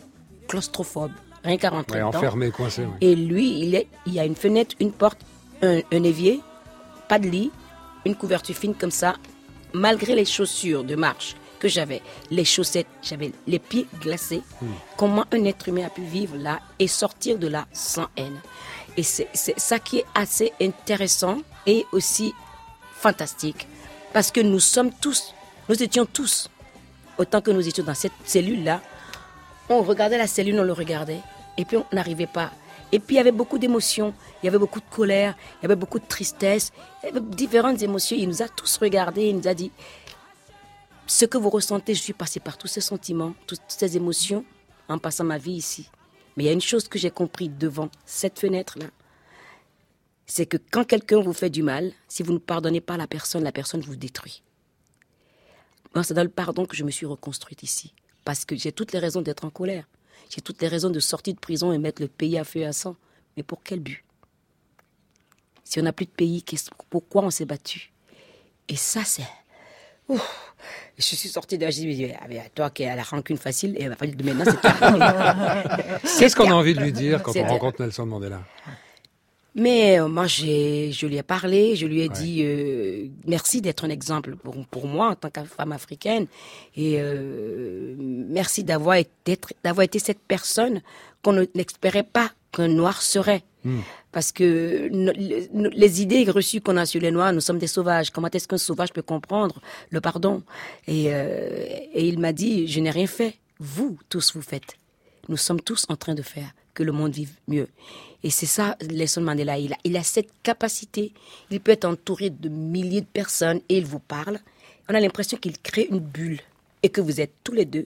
[0.48, 1.12] claustrophobe,
[1.44, 2.88] rien qu'à rentrer Ouais, enfermé, coincé.
[3.02, 5.20] Et lui, il, est, il y a une fenêtre, une porte,
[5.62, 6.42] un, un évier,
[7.08, 7.52] pas de lit,
[8.04, 9.14] une couverture fine comme ça.
[9.74, 14.42] Malgré les chaussures de marche que j'avais, les chaussettes, j'avais les pieds glacés.
[14.98, 18.40] Comment un être humain a pu vivre là et sortir de là sans haine
[18.98, 22.34] Et c'est ça qui est assez intéressant et aussi
[22.96, 23.68] fantastique.
[24.14, 25.36] Parce que nous sommes tous,
[25.68, 26.50] nous étions tous,
[27.18, 28.82] autant que nous étions dans cette cellule-là,
[29.70, 31.20] on regardait la cellule, on le regardait,
[31.58, 32.52] et puis on n'arrivait pas.
[32.92, 35.66] Et puis il y avait beaucoup d'émotions, il y avait beaucoup de colère, il y
[35.66, 36.72] avait beaucoup de tristesse,
[37.04, 38.18] il y avait différentes émotions.
[38.20, 39.72] Il nous a tous regardés, il nous a dit
[41.10, 44.46] ce que vous ressentez, je suis passé par tous ces sentiments, toutes ces émotions
[44.88, 45.90] en passant ma vie ici.
[46.38, 48.86] Mais il y a une chose que j'ai compris devant cette fenêtre-là,
[50.28, 53.44] c'est que quand quelqu'un vous fait du mal, si vous ne pardonnez pas la personne,
[53.44, 54.44] la personne vous détruit.
[56.04, 57.94] C'est dans le pardon que je me suis reconstruite ici.
[58.24, 59.88] Parce que j'ai toutes les raisons d'être en colère.
[60.30, 62.66] J'ai toutes les raisons de sortir de prison et mettre le pays à feu et
[62.66, 62.96] à sang.
[63.36, 64.06] Mais pour quel but?
[65.64, 66.46] Si on n'a plus de pays,
[66.92, 67.92] pourquoi on s'est battu?
[68.68, 69.28] Et ça, c'est...
[70.10, 70.46] Ouf.
[70.98, 71.72] Je suis sortie de là,
[72.22, 75.98] ah, mais toi qui as la rancune facile, et de maintenant, c'est toi.
[76.20, 78.42] Qu'est-ce qu'on a envie de lui dire quand on rencontre Nelson Mandela?
[79.56, 82.14] Mais euh, moi, je lui ai parlé, je lui ai Ouais.
[82.16, 86.28] dit euh, merci d'être un exemple pour, pour moi en tant que femme africaine
[86.76, 90.82] et euh, merci d'avoir été, d'avoir été cette personne
[91.24, 93.44] qu'on ne- n'espérait pas qu'un noir serait.
[93.64, 93.80] Hmm.
[94.12, 98.10] Parce que les idées reçues qu'on a sur les noirs, nous sommes des sauvages.
[98.10, 100.42] Comment est-ce qu'un sauvage peut comprendre le pardon?
[100.88, 103.36] Et, euh, et il m'a dit, je n'ai rien fait.
[103.60, 104.78] Vous, tous, vous faites.
[105.28, 107.68] Nous sommes tous en train de faire que le monde vive mieux.
[108.24, 109.60] Et c'est ça, Nelson Mandela.
[109.60, 111.12] Il a, il a cette capacité.
[111.52, 114.40] Il peut être entouré de milliers de personnes et il vous parle.
[114.90, 116.42] On a l'impression qu'il crée une bulle
[116.82, 117.86] et que vous êtes tous les deux.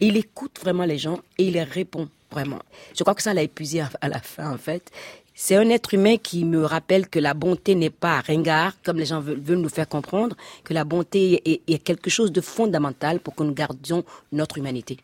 [0.00, 2.60] Et il écoute vraiment les gens et il les répond vraiment.
[2.96, 4.90] Je crois que ça l'a épuisé à, la fin, en fait.
[5.34, 9.06] C'est un être humain qui me rappelle que la bonté n'est pas ringard, comme les
[9.06, 13.18] gens veulent, veulent nous faire comprendre, que la bonté est, est quelque chose de fondamental
[13.18, 14.98] pour que nous gardions notre humanité.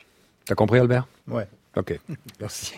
[0.45, 1.07] T'as compris, Albert?
[1.27, 1.47] Ouais.
[1.77, 1.99] Ok,
[2.41, 2.73] merci.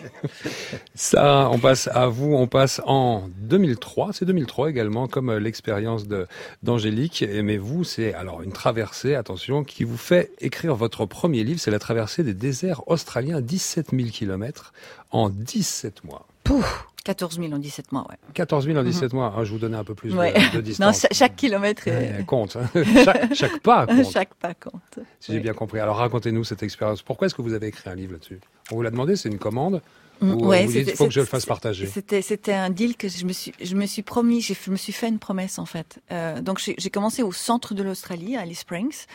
[0.93, 6.05] Ça, on passe à vous, on passe en 2003, c'est 2003 également, comme euh, l'expérience
[6.61, 7.25] d'Angélique.
[7.43, 11.71] Mais vous, c'est alors une traversée, attention, qui vous fait écrire votre premier livre, c'est
[11.71, 14.73] la traversée des déserts australiens, 17 000 kilomètres
[15.09, 16.27] en 17 mois.
[17.03, 18.15] 14 000 en 17 mois, ouais.
[18.33, 20.33] 14 000 en 17 mois, hein, je vous donnais un peu plus de- Ouais.
[20.33, 20.99] de, Non, distance.
[21.01, 22.23] cha- chaque kilomètre est...
[22.25, 22.69] compte, hein.
[23.03, 24.99] chaque, chaque pas compte, chaque pas compte.
[25.19, 25.79] si j'ai bien compris.
[25.79, 27.01] Alors racontez-nous cette expérience.
[27.01, 28.39] Pourquoi est-ce que vous avez écrit un livre là-dessus?
[28.71, 29.81] On vous l'a demandé, c'est une commande
[30.21, 32.69] Mm, Ou ouais, vous dites, c'était- il faut que je le fasse partager C'était, un
[32.69, 35.59] deal que je me suis, je me suis promis, je me suis fait une promesse
[35.59, 35.99] en fait.
[36.11, 39.05] Euh, donc j'ai, commencé au centre de l'Australie, à Alice Springs,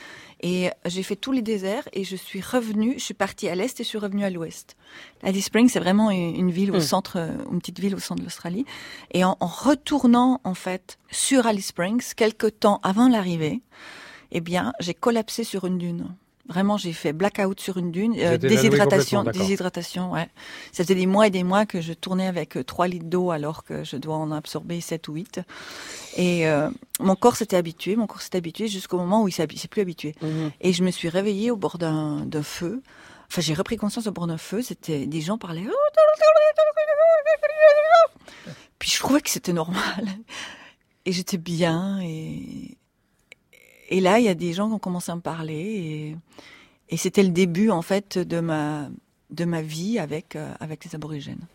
[0.43, 3.79] et j'ai fait tous les déserts et je suis revenue, je suis partie à l'est
[3.81, 4.77] et je suis revenue à l'ouest.
[5.23, 6.81] Alice Springs, c'est vraiment une, une ville au Mm.
[6.81, 8.67] centre, euh, une petite ville au centre de l'Australie.
[9.13, 13.63] Et en, en retournant en fait sur Alice Springs, quelques temps avant l'arrivée,
[14.33, 16.09] eh bien, j'ai collapsé sur une dune.
[16.49, 20.31] Vraiment, j'ai fait blackout sur une dune, euh, déshydratation, déshydratation, ouais.
[20.73, 23.31] Ça faisait des mois et des mois que je tournais avec euh, 3 litres d'eau
[23.31, 25.43] alors que je dois en absorber 7 ou 8.
[26.17, 29.47] Et euh, mon corps s'était habitué, mon corps s'était habitué jusqu'au moment où il s'est
[29.57, 30.15] s'est plus habitué.
[30.63, 32.83] Et je me suis réveillée au bord d'un d'un feu.
[33.31, 34.63] Enfin, j'ai repris conscience au bord d'un feu.
[34.63, 35.67] C'était des gens parlaient.
[38.79, 40.07] Puis je trouvais que c'était normal.
[41.05, 42.01] Et j'étais bien.
[42.01, 42.78] Et,
[43.89, 45.55] et là, il y a des gens qui ont commencé à me parler.
[45.55, 46.17] Et,
[46.95, 48.89] et c'était le début, en fait, de ma,
[49.31, 51.47] de ma vie avec, euh, avec les aborigènes.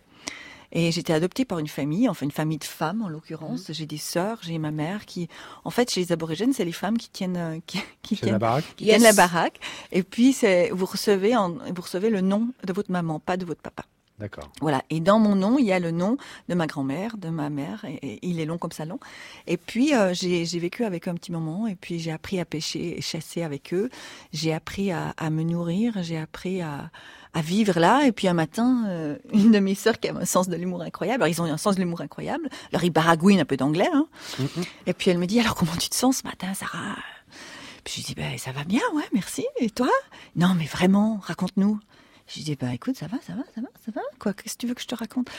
[0.76, 3.72] Et j'étais adoptée par une famille, enfin une famille de femmes en l'occurrence.
[3.72, 5.30] J'ai des sœurs, j'ai ma mère qui,
[5.66, 8.30] en fait, chez les aborigènes, c'est les femmes qui tiennent, euh, qui, qui C'est la
[8.32, 8.98] tiennent baraque qui Yes.
[8.98, 9.60] tiennent la baraque.
[9.92, 13.46] Et puis, c'est, vous recevez, en, vous recevez le nom de votre maman, pas de
[13.46, 13.84] votre papa.
[14.20, 14.52] D'accord.
[14.62, 14.84] Voilà.
[14.90, 17.84] Et dans mon nom, il y a le nom de ma grand-mère, de ma mère.
[17.86, 19.00] Et, et il est long comme ça long.
[19.48, 21.66] Et puis, euh, j'ai, vécu avec eux un petit moment.
[21.68, 23.90] Et puis, j'ai appris à pêcher et chasser avec eux.
[24.32, 26.04] J'ai appris à, à me nourrir.
[26.04, 26.92] J'ai appris à,
[27.34, 28.06] à vivre là.
[28.06, 30.84] Et puis, un matin, euh, une de mes sœurs qui a un sens de l'humour
[30.84, 31.24] incroyable.
[31.24, 32.50] Alors, ils ont un sens de l'humour incroyable.
[32.72, 33.90] Alors, ils baragouinent un peu d'anglais.
[33.92, 34.08] Hein.
[34.86, 36.98] Et puis, elle me dit, alors, comment tu te sens ce matin, Sarah?
[37.84, 39.46] Puis je lui dis, ben, ça va bien, ouais, merci.
[39.60, 39.90] Et toi?
[40.36, 41.80] Non, mais vraiment, raconte-nous.
[42.28, 44.02] Je lui dis, ben, écoute, ça va, ça va, ça va, ça va.
[44.20, 45.30] Quoi, qu'est-ce que tu veux que je te raconte?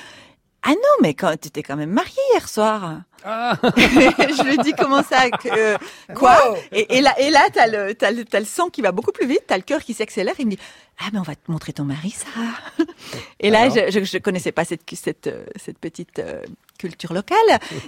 [0.66, 3.03] Ah non, mais quand tu étais quand même mariée hier soir.
[3.23, 5.77] Ah je lui dis, comment ça que, euh,
[6.14, 6.57] Quoi?
[6.73, 9.27] Et, et là, et là t'as le, t'as le, le sang qui va beaucoup plus
[9.27, 10.35] vite, t'as le cœur qui s'accélère.
[10.38, 10.59] Il me dit,
[11.01, 12.87] ah, mais on va te montrer ton mari, Sarah.
[13.40, 16.42] Et là, Alors je, je, je connaissais pas cette, cette, euh, cette petite euh,
[16.79, 17.39] culture locale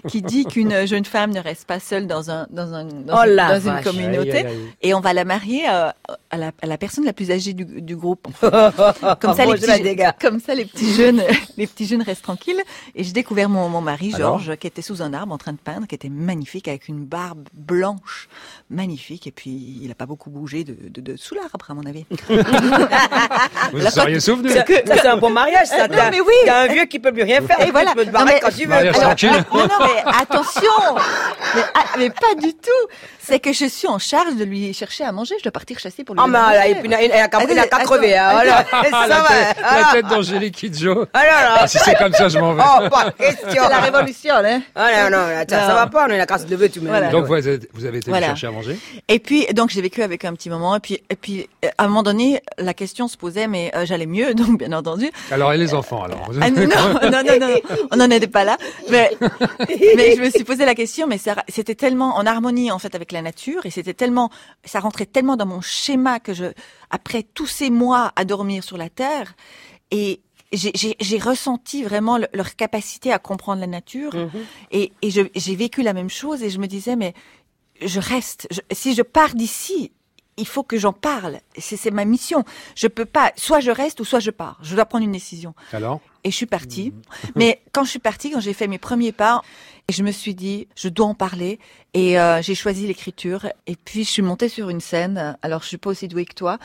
[0.08, 3.28] qui dit qu'une jeune femme ne reste pas seule dans un, dans un, dans, Oh
[3.28, 4.30] une- dans communauté.
[4.38, 4.72] Aïe, aïe, aïe.
[4.82, 5.88] Et on va la marier euh,
[6.30, 8.26] à, la, à la personne la plus âgée du, du groupe.
[8.40, 11.22] Comme ça, les petits, comme ça, les petits jeunes,
[11.56, 12.62] les petits jeunes restent tranquilles.
[12.94, 15.58] Et j'ai découvert mon, mon mari, Georges, qui était sous un arbre en train de
[15.58, 18.28] peindre, qui était magnifique, avec une barbe blanche,
[18.70, 19.26] magnifique.
[19.26, 19.50] Et puis,
[19.82, 22.04] il n'a pas beaucoup bougé de, de, de sous l'arbre, à mon avis.
[23.72, 25.88] Vous vous seriez souvenu c'est un bon mariage, ça.
[25.88, 26.32] Non, mais oui.
[26.44, 27.60] t'as un vieux qui peut plus rien faire.
[27.66, 27.90] Et voilà.
[27.90, 28.75] Tu peux te Non, barrer mais- quand tu veux.
[28.76, 29.44] Mariage Alors, tranquille.
[29.52, 30.70] Non, non, mais attention
[31.54, 32.70] mais, ah, mais pas du tout
[33.18, 35.34] C'est que je suis en charge de lui chercher à manger.
[35.38, 36.80] Je dois partir chasser pour lui Ah, mais elle a- manger.
[36.84, 37.28] il a- il a
[37.66, 38.16] qu'à crever.
[38.16, 38.30] hein.
[38.32, 38.64] Voilà.
[38.72, 39.28] Ah, Ça la, va.
[39.28, 41.06] tête, la Ah, tête d'Angélique Kidjo.
[41.12, 41.54] ah, là, là.
[41.60, 42.62] Ah, si c'est comme ça, je m'en vais.
[42.64, 43.62] Oh, pas question.
[43.64, 45.74] C'est la révolution, hein Ah, non, non, attends, ça Non.
[45.74, 47.08] va pas, on est la casse de lever, tu me Voilà.
[47.08, 48.28] Donc vous avez, vous avez été Voilà.
[48.28, 50.76] chercher à manger Et puis, donc, j'ai vécu avec un petit moment.
[50.76, 53.84] Et puis, et puis, euh, à un moment donné, la question se posait, mais euh,
[53.86, 55.10] j'allais mieux, donc bien entendu.
[55.32, 57.54] Alors et les enfants alors Ah, non, non, non, non, non,
[57.90, 58.56] on n'en était pas là.
[58.90, 59.10] Mais,
[59.96, 63.12] mais je me suis posé la question, mais c'était tellement en harmonie en fait avec
[63.12, 64.30] la nature, et c'était tellement,
[64.64, 66.46] ça rentrait tellement dans mon schéma que je,
[66.90, 69.34] après tous ces mois à dormir sur la terre,
[69.90, 70.20] et
[70.52, 74.30] j'ai- ressenti vraiment le- leur capacité à comprendre la nature, Mhm.
[74.70, 77.14] et, et j'ai vécu la même chose, et je me disais, mais
[77.82, 78.46] je reste.
[78.50, 79.92] Je- si je pars d'ici,
[80.36, 81.40] il faut que j'en parle.
[81.58, 82.44] C'est ma mission.
[82.74, 83.32] Je peux pas.
[83.36, 84.58] Soit je reste ou soit je pars.
[84.62, 85.54] Je dois prendre une décision.
[85.72, 86.00] Alors?
[86.24, 86.92] Et je suis partie.
[87.36, 89.42] Mais quand je suis partie, quand j'ai fait mes premiers pas,
[89.88, 91.58] je me suis dit, je dois en parler.
[91.94, 93.46] Et euh, j'ai choisi l'écriture.
[93.66, 95.38] Et puis, je suis montée sur une scène.
[95.42, 96.58] Alors, je suis pas aussi douée que toi.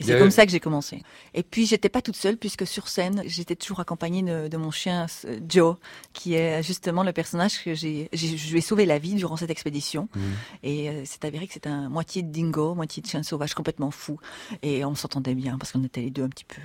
[0.00, 1.02] Et c'est comme ça que j'ai commencé.
[1.34, 4.70] Et puis, j'étais pas toute seule, puisque sur scène, j'étais toujours accompagnée de, de mon
[4.70, 5.74] chien euh, Joe,
[6.12, 9.36] qui est justement le personnage que j'ai, j'ai- je lui ai sauvé la vie durant
[9.36, 10.08] cette expédition.
[10.62, 13.90] Et euh, c'est avéré que c'est un moitié de dingo, moitié de chien sauvage, complètement
[13.90, 14.18] fou.
[14.62, 16.60] Et on s'entendait bien, parce qu'on était les deux un petit peu,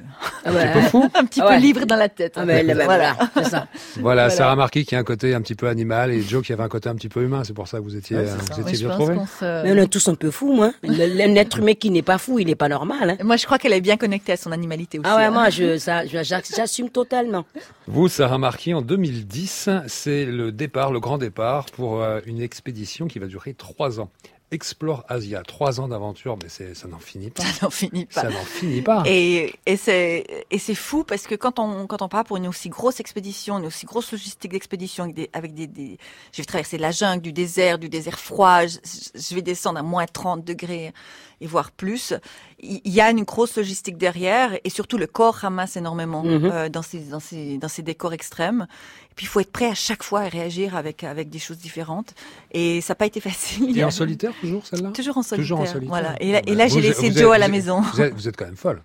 [0.45, 0.67] Ah ouais.
[1.15, 1.55] un petit Ah ouais.
[1.55, 2.33] peu libres dans la tête.
[2.35, 2.85] Ah, bah, Voilà.
[2.85, 3.67] voilà, c'est ça.
[3.97, 4.29] Voilà, Voilà.
[4.29, 6.69] Sarah Marquis qui a un côté un petit peu animal et Joe qui avait un
[6.69, 7.43] côté un petit peu humain.
[7.43, 9.15] C'est pour ça que vous étiez, euh, vous étiez bien trouvés.
[9.39, 10.71] se- Mais on est tous un peu fous, moi.
[10.83, 13.09] L'être humain qui n'est pas fou, il n'est pas normal.
[13.19, 13.22] Hein.
[13.23, 15.07] Moi, je crois qu'elle est bien connectée à son animalité aussi.
[15.09, 15.31] Ah ouais, hein.
[15.31, 17.45] moi, je, ça, je- j'ac- j'assume totalement.
[17.87, 23.07] Vous, Sarah Marquis, en 2010, c'est le départ, le grand départ pour euh, une expédition
[23.07, 24.09] qui va durer trois ans.
[24.53, 27.43] Explore Asia, trois ans d'aventure, mais c'est, ça n'en finit pas.
[27.43, 28.21] Ça n'en finit pas.
[28.21, 29.03] Ça n'en finit pas.
[29.05, 32.47] Et, et c'est et c'est fou parce que quand on quand on part pour une
[32.47, 35.97] aussi grosse expédition, une aussi grosse logistique d'expédition avec des avec des, des
[36.31, 38.77] je vais traverser la jungle, du désert, du désert froid, je,
[39.15, 40.93] je vais descendre à moins 30 degrés
[41.41, 42.13] et voire plus.
[42.59, 46.45] Il y a une grosse logistique derrière et surtout le corps ramasse énormément Mhm.
[46.45, 48.67] euh, dans ces dans ces dans ces décors extrêmes.
[49.13, 51.59] Et puis il faut être prêt à chaque fois à réagir avec avec des choses
[51.59, 52.15] différentes
[52.51, 53.77] et ça n'a pas été facile.
[53.77, 54.89] Et en solitaire, toujours, celle-là?
[54.89, 55.43] Toujours en solitaire.
[55.43, 55.89] Toujours en solitaire.
[55.89, 56.15] Voilà.
[56.19, 57.81] Et là, bah, là j'ai laissé Joe êtes- à la maison.
[57.81, 58.81] Vous êtes, vous êtes quand même folle.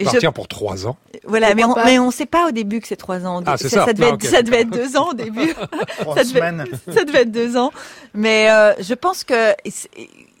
[0.00, 0.96] Et je- Partir pour trois ans.
[1.24, 3.40] Voilà, mais on, mais on sait pas au début que c'est trois ans.
[3.46, 3.92] Ah, c'est ça.
[3.92, 5.54] devait Ah, être, ça devait être deux ans au début.
[6.00, 6.64] Trois Ça devait- semaines.
[6.92, 7.70] ça devait être deux ans.
[8.12, 9.54] Mais euh, je pense que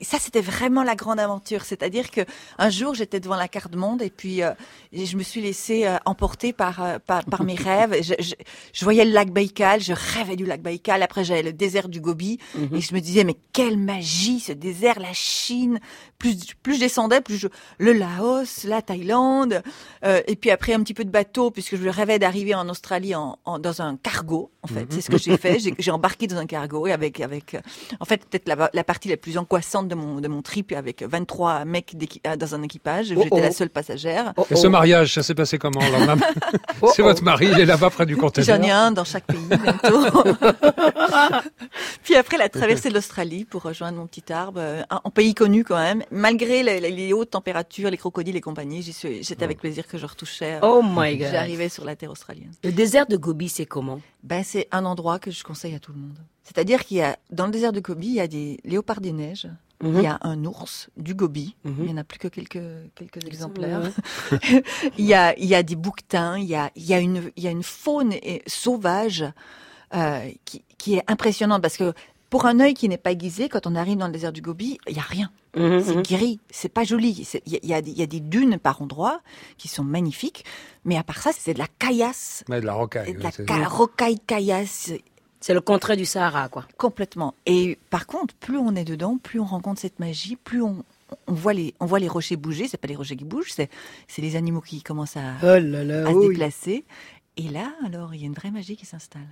[0.02, 1.64] et ça, c'était vraiment la grande aventure.
[1.64, 2.22] C'est-à-dire que
[2.58, 4.50] un jour, j'étais devant la carte monde et puis euh,
[4.92, 7.96] je me suis laissée euh, emporter par, euh, par par mes rêves.
[8.02, 8.34] Je, je,
[8.72, 11.02] je voyais le lac Baïkal, je rêvais du lac Baïkal.
[11.02, 12.38] Après, j'avais le désert du Gobi
[12.74, 15.78] et je me disais mais quelle magie ce désert, la Chine.
[16.18, 19.62] Plus plus je descendais, plus je le Laos, la Thaïlande,
[20.04, 23.14] euh, et puis après un petit peu de bateau puisque je rêvais d'arriver en Australie
[23.14, 24.50] en, en- dans un cargo.
[24.62, 25.58] En fait, c'est ce que j'ai fait.
[25.78, 27.56] J'ai- embarqué dans un cargo et avec avec
[28.00, 31.02] en fait peut-être la, la partie la plus angoissante de mon de mon trip avec
[31.02, 31.94] 23 mecs
[32.26, 33.12] euh, dans un équipage.
[33.16, 33.40] Oh, J'étais oh.
[33.40, 34.32] la seule passagère.
[34.36, 34.70] Oh, Et ce oh.
[34.70, 35.80] mariage, ça s'est passé comment
[36.80, 37.06] Oh, C'est oh.
[37.06, 38.46] votre mari, il est là-bas près du conteneur.
[38.46, 40.04] J'en ai un dans chaque pays bientôt.
[42.02, 45.64] Puis après la traversée de l'Australie pour rejoindre mon petit arbre, euh, en pays connu
[45.64, 46.02] quand même.
[46.10, 50.06] Malgré les, les- les hautes températures, les crocodiles et compagnie, j'étais avec plaisir que je
[50.06, 50.54] retouchais.
[50.54, 51.28] euh, Oh my god.
[51.30, 52.50] J'arrivais sur la terre australienne.
[52.64, 54.00] Le désert de Gobi, c'est comment?
[54.22, 56.18] Ben, c'est un endroit que je conseille à tout le monde.
[56.44, 59.12] C'est-à-dire qu'il y a, dans le désert de Gobi, il y a des léopards des
[59.12, 59.48] neiges,
[59.84, 61.74] Il y a un ours du Gobi, Mhm.
[61.80, 62.62] il n'y en a plus que quelques,
[62.94, 63.82] quelques exemplaires.
[64.98, 67.30] il, y a, il y a des bouquetins, il y a, il y a, une,
[67.36, 69.24] il y a une faune et- sauvage
[69.94, 71.92] euh, qui, qui est impressionnante parce que
[72.30, 74.78] pour un œil qui n'est pas aiguisé, quand on arrive dans le désert du Gobi,
[74.86, 75.30] il n'y a rien.
[75.54, 77.28] Mhm, C'est gris, c'est pas joli.
[77.44, 79.20] Il y, y, a des- il y a des dunes par endroits
[79.58, 80.44] qui sont magnifiques,
[80.86, 83.12] mais à part ça, c'est de la caillasse, Ouais, de la rocaille.
[83.14, 84.92] de la ca- rocaille caillasse.
[85.42, 86.66] C'est le contraire du Sahara, quoi.
[86.78, 87.34] Complètement.
[87.46, 90.84] Et par contre, plus on est dedans, plus on rencontre cette magie, plus on,
[91.26, 92.68] on voit les on voit les rochers bouger.
[92.68, 93.68] C'est pas les rochers qui bougent, c'est
[94.06, 96.84] c'est les animaux qui commencent à, Oh là là, à se déplacer.
[97.36, 99.26] Et là, alors, il y a une vraie magie qui s'installe.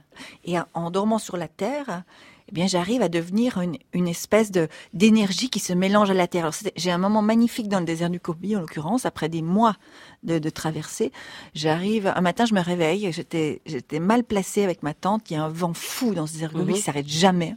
[0.44, 2.02] Et en dormant sur la terre,
[2.50, 6.26] eh bien, j'arrive à devenir une, une espèce de d'énergie qui se mélange à la
[6.26, 6.50] terre.
[6.76, 9.76] J'ai un moment magnifique dans le désert du Gobi, en l'occurrence, après des mois
[10.24, 11.12] de, de traversée.
[11.54, 15.30] J'arrive, un matin, je me réveille, j'étais j'étais mal placée avec ma tante.
[15.30, 16.72] Il y a un vent fou dans ce désert du Mhm.
[16.74, 17.54] qui s'arrête jamais.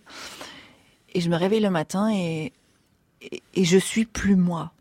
[1.13, 2.53] Et je me réveille le matin et,
[3.21, 4.71] et, et je suis plus moi.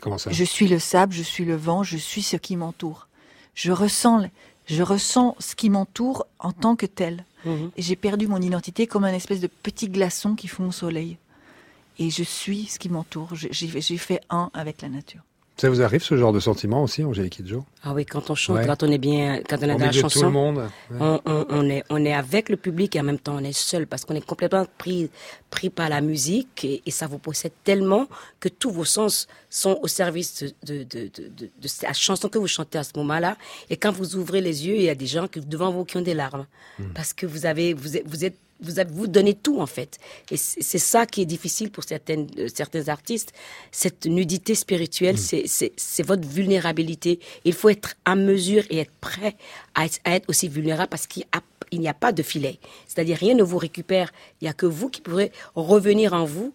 [0.00, 0.30] Comment ça?
[0.32, 3.08] Je suis le sable, je suis le vent, je suis ce qui m'entoure.
[3.54, 4.28] Je ressens,
[4.66, 7.24] je ressens ce qui m'entoure en tant que tel.
[7.44, 7.70] Mhm.
[7.76, 11.18] J'ai perdu mon identité comme un espèce de petit glaçon qui fond au soleil.
[11.98, 13.30] Et je suis ce qui m'entoure.
[13.34, 15.22] J'ai fait un avec la nature.
[15.58, 17.64] Ça vous arrive ce genre de sentiment aussi, Angélique Kidjo?
[17.84, 18.66] Ah oui, quand on chante, Ouais.
[18.66, 20.96] quand on est bien, quand on est dans la de tout le chanson, monde ouais.
[20.98, 23.52] on, on- on est, on est avec le public et en même temps on est
[23.52, 25.10] seul parce qu'on est complètement pris,
[25.50, 28.08] pris par la musique et, et ça vous possède tellement
[28.40, 32.28] que tous vos sens sont au service de, de, de, de, de- de la chanson
[32.28, 33.36] que vous chantez à ce moment-là.
[33.68, 35.96] Et quand vous ouvrez les yeux, il y a des gens qui, devant vous qui
[35.98, 36.46] ont des larmes
[36.94, 39.98] parce que vous avez, vous êtes vous, avez, vous donnez tout en fait.
[40.30, 43.32] Et c'est ça qui est difficile pour certaines, euh, certains artistes.
[43.70, 45.44] Cette nudité spirituelle, c'est
[45.76, 47.20] c'est votre vulnérabilité.
[47.44, 49.34] Il faut être à mesure et être prêt
[49.74, 51.42] à être, à être aussi vulnérable parce qu'il y a-
[51.78, 52.58] n'y a pas de filet.
[52.86, 54.12] C'est-à-dire rien ne vous récupère.
[54.40, 56.52] Il n'y a que vous qui pourrez revenir en vous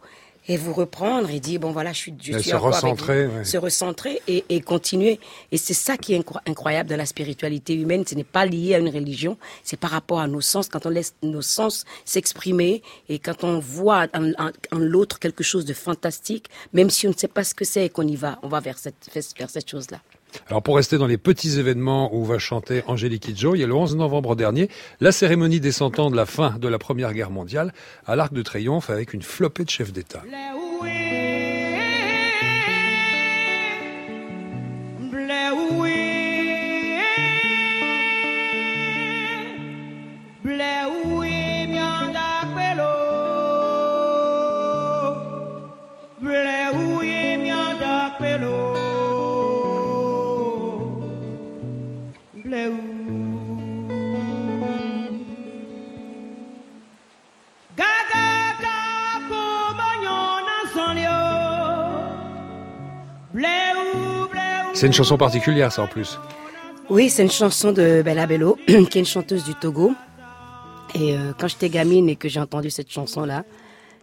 [0.48, 2.84] et vous reprendre et dire bon voilà je suis je Et suis se encore avec
[2.84, 3.38] recentrer, vous.
[3.40, 3.44] ouais.
[3.46, 5.20] se recentrer et, et continuer.
[5.52, 8.04] Et c'est ça qui est incro- incroyable dans la spiritualité humaine.
[8.08, 9.38] Ce n'est pas lié à une religion.
[9.64, 10.70] C'est par rapport à nos sens.
[10.70, 15.44] Quand on laisse nos sens s'exprimer et quand on voit en, en- en l'autre quelque
[15.44, 18.16] chose de fantastique même si on ne sait pas ce que c'est et qu'on y
[18.16, 20.00] va on va vers cette vers cette chose là
[20.48, 23.68] Alors pour rester dans les petits événements où va chanter Angélique Kidjo, il y a
[23.68, 24.70] le 11 novembre dernier
[25.02, 27.74] la cérémonie des cent ans de la fin de la Première Guerre mondiale
[28.06, 30.24] à l'Arc de Triomphe avec une flopée de chefs d'État.
[64.78, 66.20] C'est une chanson particulière ça en plus.
[66.92, 69.94] Oui, c'est une chanson de Bella Bello, qui est une chanteuse du Togo.
[70.94, 73.44] Et euh, quand j'étais gamine et que j'ai entendu cette chanson-là,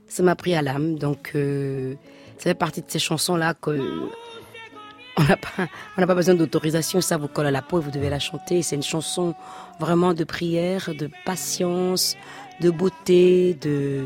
[0.08, 0.98] ça m'a pris à l'âme.
[0.98, 1.94] Donc, euh,
[2.38, 3.70] ça fait partie de ces chansons-là que
[5.14, 7.00] pas, on n'a pas besoin d'autorisation.
[7.00, 8.60] Ça vous colle à la peau et vous devez la chanter.
[8.62, 9.36] C'est une chanson
[9.78, 12.16] vraiment de prière, de patience,
[12.60, 14.02] de beauté, de,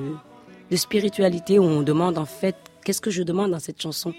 [0.71, 4.13] de spiritualité où on demande en fait, qu'est-ce que je demande dans cette chanson?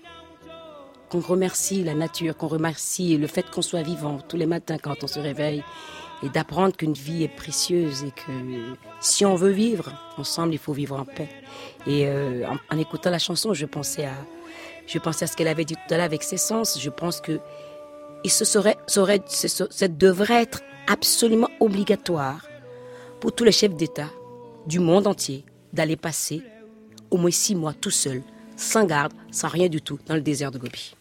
[1.09, 5.03] Qu'on remercie la nature, qu'on remercie le fait qu'on soit vivant tous les matins quand
[5.03, 5.63] on se réveille
[6.23, 10.73] et d'apprendre qu'une vie est précieuse et que si on veut vivre ensemble, il faut
[10.73, 11.29] vivre en paix.
[11.87, 14.13] Et euh, en, écoutant la chanson, je pensais à,
[14.85, 16.79] je pensais à ce qu'elle avait dit tout à l'heure avec ses sens.
[16.79, 17.39] Je pense que
[18.25, 22.45] et ce serait, serait, ce devrait être absolument obligatoire
[23.21, 24.09] pour tous les chefs d'État
[24.67, 26.41] du monde entier d'aller passer
[27.11, 28.21] au moins six mois tout seul,
[28.57, 30.95] sans garde, sans rien du tout, dans le désert de Gobi.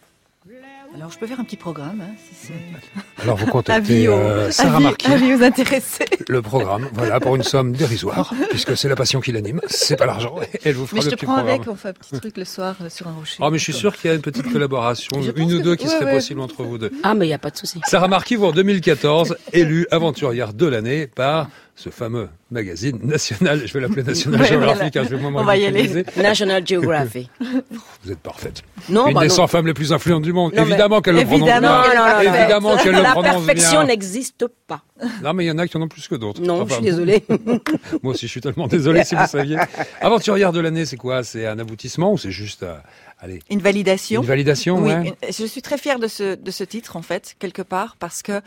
[0.95, 3.23] Alors, je peux faire un petit programme, hein, si c'est...
[3.23, 6.07] Alors vous contactez euh, Sarah avis- Marquis, avis aux intéressés.
[6.29, 10.07] le programme, voilà, pour une somme dérisoire, puisque c'est la passion qui l'anime, c'est pas
[10.07, 11.55] l'argent, elle vous fera Mais je le te prends programme.
[11.55, 13.37] avec, on fait un petit truc le soir euh, sur un rocher.
[13.41, 15.63] Oh mais je suis sûr qu'il y a une petite collaboration, Je une ou que-
[15.65, 16.15] deux qui ouais, serait ouais.
[16.15, 16.91] possible entre vous deux.
[17.03, 17.81] Ah, mais il n'y a pas de souci.
[17.85, 23.73] Sarah Marquis, vous en 2014, élue aventurière de l'année par ce fameux magazine national, je
[23.73, 26.05] vais l'appeler National Geographic, hein, je vais On va y l'utiliser.
[26.17, 27.31] National Geographic.
[28.03, 28.63] Vous êtes parfaite.
[28.89, 29.35] Non, Une bah des non.
[29.35, 30.55] 100 femmes les plus influentes du monde.
[30.55, 32.21] Non, évidemment qu'elle le prononce Évidemment bien.
[32.35, 34.83] Évidemment qu'elle le La perfection n'existe pas.
[35.23, 36.43] Non, mais il y en a qui en ont plus que d'autres.
[36.43, 37.25] Non, Enfin, je suis désolée.
[38.03, 39.57] Moi aussi, je suis tellement désolé si vous saviez.
[40.01, 41.23] Aventurière de l'année, c'est quoi?
[41.23, 42.75] C'est un aboutissement ou c'est juste, euh,
[43.21, 44.21] allez, Une validation.
[44.23, 47.03] une validation Oui, ouais une- je suis très fière de ce, de ce titre, en
[47.03, 48.41] fait, quelque part, parce que,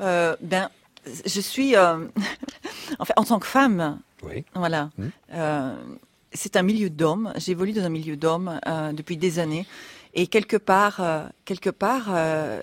[0.00, 0.68] euh, ben,
[1.24, 2.06] je suis, euh,
[2.98, 4.44] en fait, en tant que femme, Oui.
[4.54, 5.04] voilà, Mm.
[5.34, 5.76] euh,
[6.32, 7.32] c'est un milieu d'hommes.
[7.36, 9.66] J'évolue dans un milieu d'hommes euh, depuis des années,
[10.14, 12.60] et quelque part, euh, quelque part, euh,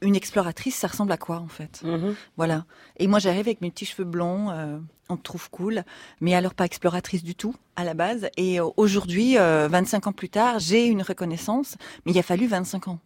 [0.00, 1.80] une exploratrice, ça ressemble à quoi, en fait?
[1.82, 2.14] Mhm.
[2.36, 2.64] Voilà.
[2.98, 5.82] Et moi, j'arrive avec mes petits cheveux blonds, euh, on te trouve cool,
[6.20, 8.28] mais alors pas exploratrice du tout à la base.
[8.36, 12.88] Et aujourd'hui, euh, 25 ans plus tard, j'ai une reconnaissance, mais il a fallu 25
[12.88, 12.98] ans.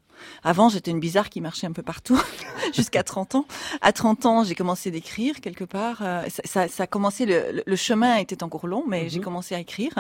[0.42, 2.20] Avant, j'étais une bizarre qui marchait un peu partout,
[2.74, 3.46] jusqu'à 30 ans.
[3.80, 5.98] À 30 ans, j'ai commencé d'écrire quelque part.
[6.02, 9.60] Euh, ça, ça, ça a commencé, le, chemin était encore long, mais j'ai commencé à
[9.60, 9.92] écrire.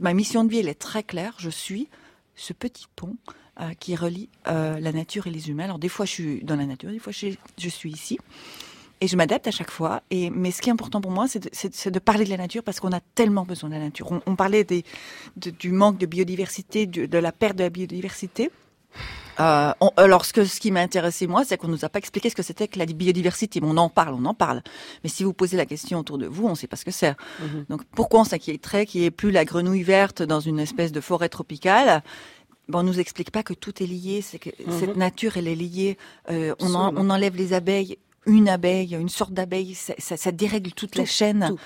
[0.00, 1.34] Ma mission de vie, elle est très claire.
[1.38, 1.88] Je suis
[2.34, 3.16] ce petit pont
[3.60, 5.64] euh, qui relie euh, la nature et les humains.
[5.64, 8.18] Alors des fois, je suis dans la nature, des fois, je, je suis ici.
[9.02, 10.02] Et je m'adapte à chaque fois.
[10.10, 12.78] Et, mais ce qui est important pour moi, c'est de, parler de la nature parce
[12.78, 14.12] qu'on a tellement besoin de la nature.
[14.12, 14.84] On, on parlait des,
[15.36, 18.52] de- du manque de biodiversité, du- de la perte de la biodiversité.
[19.40, 21.98] Euh, on- alors, ce, que, ce qui m'a intéressé, moi, c'est qu'on nous a pas
[21.98, 23.60] expliqué ce que c'était que la biodiversité.
[23.60, 24.62] Mais on en parle, on en parle.
[25.02, 26.90] Mais si vous posez la question autour de vous, on ne sait pas ce que
[26.90, 27.14] c'est.
[27.40, 27.64] Mhm.
[27.68, 31.00] Donc, pourquoi on s'inquiéterait qu'il n'y ait plus la grenouille verte dans une espèce de
[31.00, 32.02] forêt tropicale?
[32.68, 34.78] Bon, on nous explique pas que tout est lié, c'est que Mhm.
[34.78, 35.98] cette nature, elle est liée.
[36.30, 36.92] Euh, on, en- Absolument.
[36.96, 41.04] on enlève les abeilles, une abeille, une sorte d'abeille, ça, ça- ça dérègle toute la
[41.04, 41.46] chaîne.
[41.48, 41.58] tout.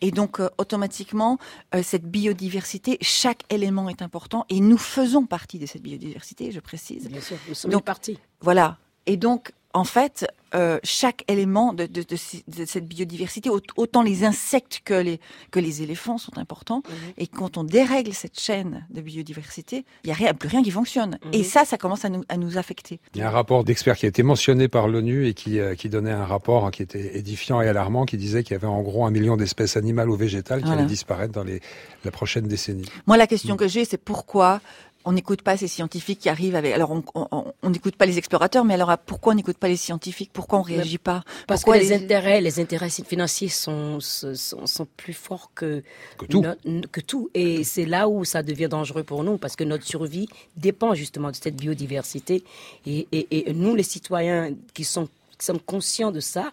[0.00, 1.38] Et donc, euh, automatiquement,
[1.74, 6.60] euh, cette biodiversité, chaque élément est important et nous faisons partie de cette biodiversité, je
[6.60, 7.08] précise.
[7.08, 8.18] Bien sûr, nous sommes Donc- une partie.
[8.40, 8.78] Voilà.
[9.06, 13.60] Et donc, en fait, euh, chaque élément de, de- de ci- de cette biodiversité, au-
[13.76, 15.18] autant les insectes que les,
[15.50, 16.82] que les éléphants sont importants.
[17.18, 20.70] Et quand on dérègle cette chaîne de biodiversité, il n'y a rien, plus rien qui
[20.70, 21.18] fonctionne.
[21.32, 23.00] Et ça, ça commence à nous, à nous affecter.
[23.16, 25.74] Il y a un rapport d'experts qui a été mentionné par l'ONU et qui, euh,
[25.74, 28.68] qui donnait un rapport hein, qui était édifiant et alarmant, qui disait qu'il y avait
[28.68, 30.82] en gros un million d'espèces animales ou végétales qui Voilà.
[30.82, 31.60] allaient disparaître dans les,
[32.04, 32.86] la prochaine décennie.
[33.08, 34.60] Moi, la question que j'ai, c'est pourquoi
[35.04, 36.72] on n'écoute pas ces scientifiques qui arrivent avec.
[36.74, 39.68] Alors, on- on on n'écoute pas les explorateurs, mais alors ah, pourquoi on n'écoute pas
[39.68, 40.30] les scientifiques?
[40.32, 41.22] Pourquoi on réagit pas?
[41.46, 45.82] Parce Pourquoi que les, intérêts, les intérêts financiers sont, sont, sont plus forts que,
[46.18, 46.42] Que tout.
[46.42, 47.30] no- que tout.
[47.34, 51.30] Et c'est là où ça devient dangereux pour nous, parce que notre survie dépend justement
[51.30, 52.44] de cette biodiversité.
[52.86, 56.52] Et, et, et nous, les citoyens qui, sont, qui sommes conscients de ça,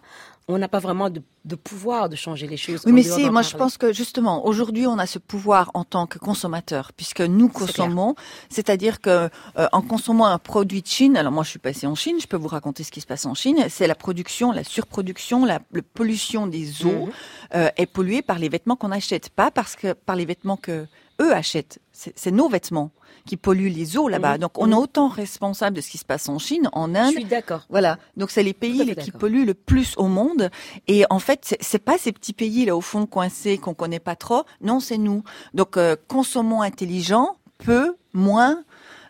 [0.54, 2.82] on n'a pas vraiment de, de pouvoir de changer les choses.
[2.86, 6.06] Oui, mais si, moi je pense que justement, aujourd'hui, on a ce pouvoir en tant
[6.06, 8.14] que consommateur, puisque nous consommons,
[8.48, 9.10] c'est-à-dire que
[9.58, 12.26] euh, en consommant un produit de Chine, alors moi je suis passée en Chine, je
[12.26, 15.60] peux vous raconter ce qui se passe en Chine, c'est la production, la surproduction, la,
[15.72, 17.10] la pollution des eaux Mhm.
[17.54, 20.86] euh, est polluée par les vêtements qu'on achète, pas parce que par les vêtements que
[21.22, 21.78] eux achètent.
[21.92, 22.90] C'est nos vêtements
[23.26, 24.32] qui polluent les eaux là-bas.
[24.34, 24.38] Mhm.
[24.38, 27.12] Donc on est autant responsable de ce qui se passe en Chine, en Je Inde,
[27.12, 27.64] suis d'accord.
[27.70, 30.50] voilà, donc c'est les pays les- qui polluent le plus au monde.
[30.88, 34.00] Et en fait, c'est- c'est pas ces petits pays là au fond coincés qu'on connaît
[34.00, 34.42] pas trop.
[34.60, 35.22] Non, c'est nous.
[35.54, 38.64] Donc euh, consommons intelligent, peu, moins.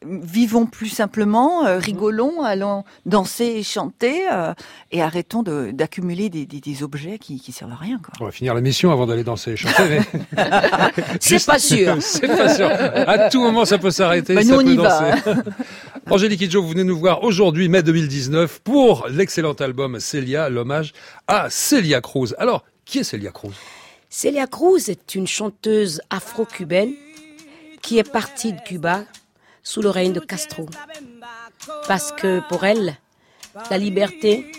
[0.04, 4.52] Vivons plus simplement, euh, rigolons, allons danser et chanter, euh,
[4.90, 7.98] et arrêtons de- d'accumuler des, des- des objets qui, qui servent à rien.
[7.98, 8.12] Quoi.
[8.20, 9.82] On va finir l'émission avant d'aller danser et chanter.
[9.88, 10.00] Mais...
[11.20, 11.96] C'est pas sûr.
[12.00, 12.68] C'est pas sûr.
[12.68, 14.34] À tout moment, ça peut s'arrêter.
[14.34, 15.14] Bah, ça nous, on peut y va.
[16.10, 20.92] Angélique Kidjo, vous venez nous voir aujourd'hui, mai 2019, pour l'excellent album Celia, l'hommage
[21.28, 22.34] à Celia Cruz.
[22.38, 23.52] Alors, qui est Celia Cruz?
[24.10, 26.92] Celia Cruz est une chanteuse afro-cubaine
[27.80, 29.04] qui est partie de Cuba
[29.62, 30.66] sous le règne de Castro.
[31.86, 32.96] Parce que pour elle,
[33.70, 34.50] la liberté,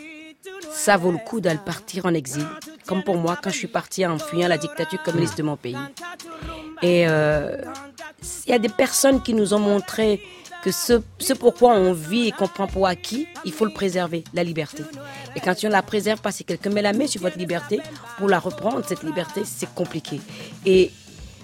[0.71, 2.45] ça vaut le coup d'aller partir en exil.
[2.87, 5.77] Comme pour moi, quand je suis partie en fuyant la dictature communiste de mon pays.
[6.81, 7.57] Et euh,
[8.45, 10.21] il y a des personnes qui nous ont montré
[10.63, 14.23] que ce, ce pourquoi on vit et qu'on prend pour acquis, il faut le préserver,
[14.33, 14.83] la liberté.
[15.35, 17.81] Et quand on la préserve pas, si quelqu'un met la main sur votre liberté,
[18.17, 20.21] pour la reprendre, cette liberté, c'est compliqué.
[20.65, 20.91] Et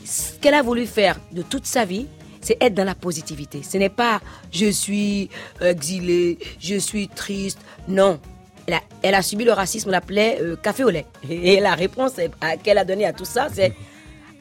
[0.06, 2.08] ce qu'elle a voulu faire de toute sa vie,
[2.42, 3.62] c'est être dans la positivité.
[3.64, 4.22] Ce n'est pas
[4.52, 5.30] je suis
[5.62, 7.60] exilé, je suis triste.
[7.88, 8.20] Non.
[8.68, 11.06] Elle a, elle a subi le racisme, on l'appelait euh, café au lait.
[11.28, 12.14] Et la réponse
[12.64, 13.74] qu'elle a donnée à tout ça, c'est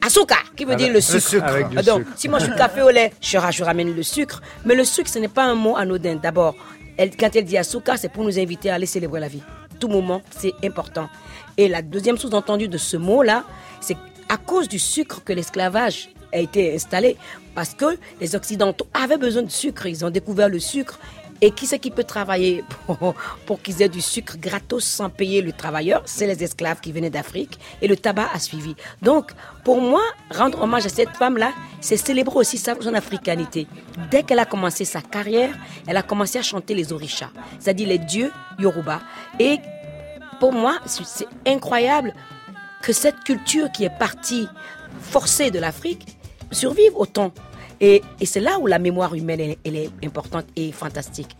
[0.05, 1.27] Asuka, qui veut Avec- dire le le sucre.
[1.27, 1.45] sucre.
[1.45, 2.11] Avec du Ah, Donc, sucre.
[2.15, 4.41] si moi je suis café au lait, je, je ramène le sucre.
[4.65, 6.15] Mais le sucre, ce n'est pas un mot anodin.
[6.15, 6.55] D'abord,
[6.97, 9.41] elle, quand elle dit Asuka, c'est pour nous inviter à aller célébrer la vie.
[9.79, 11.09] Tout moment, c'est important.
[11.57, 13.43] Et la deuxième sous-entendue de ce mot-là,
[13.81, 13.97] c'est
[14.29, 17.17] à cause du sucre que l'esclavage a été installé.
[17.55, 19.85] Parce que les Occidentaux avaient besoin de sucre.
[19.85, 20.99] Ils ont découvert le sucre.
[21.41, 22.65] Et qui c'est qui peut travailler
[23.45, 26.01] pour, qu'ils aient du sucre gratos sans payer le travailleur?
[26.05, 28.75] C'est les esclaves qui venaient d'Afrique et le tabac a suivi.
[29.01, 29.31] Donc,
[29.63, 30.01] pour moi,
[30.31, 33.67] rendre hommage à cette femme-là, c'est célébrer aussi son africanité.
[34.11, 35.55] Dès qu'elle a commencé sa carrière,
[35.87, 38.99] elle a commencé à chanter les orishas, c'est-à-dire les dieux Yoruba.
[39.39, 39.59] Et
[40.41, 42.13] pour moi, c'est incroyable
[42.81, 44.47] que cette culture qui est partie
[45.01, 46.18] forcée de l'Afrique
[46.51, 47.31] survive autant.
[47.81, 51.35] Et, et c'est là où la mémoire humaine elle est importante et fantastique.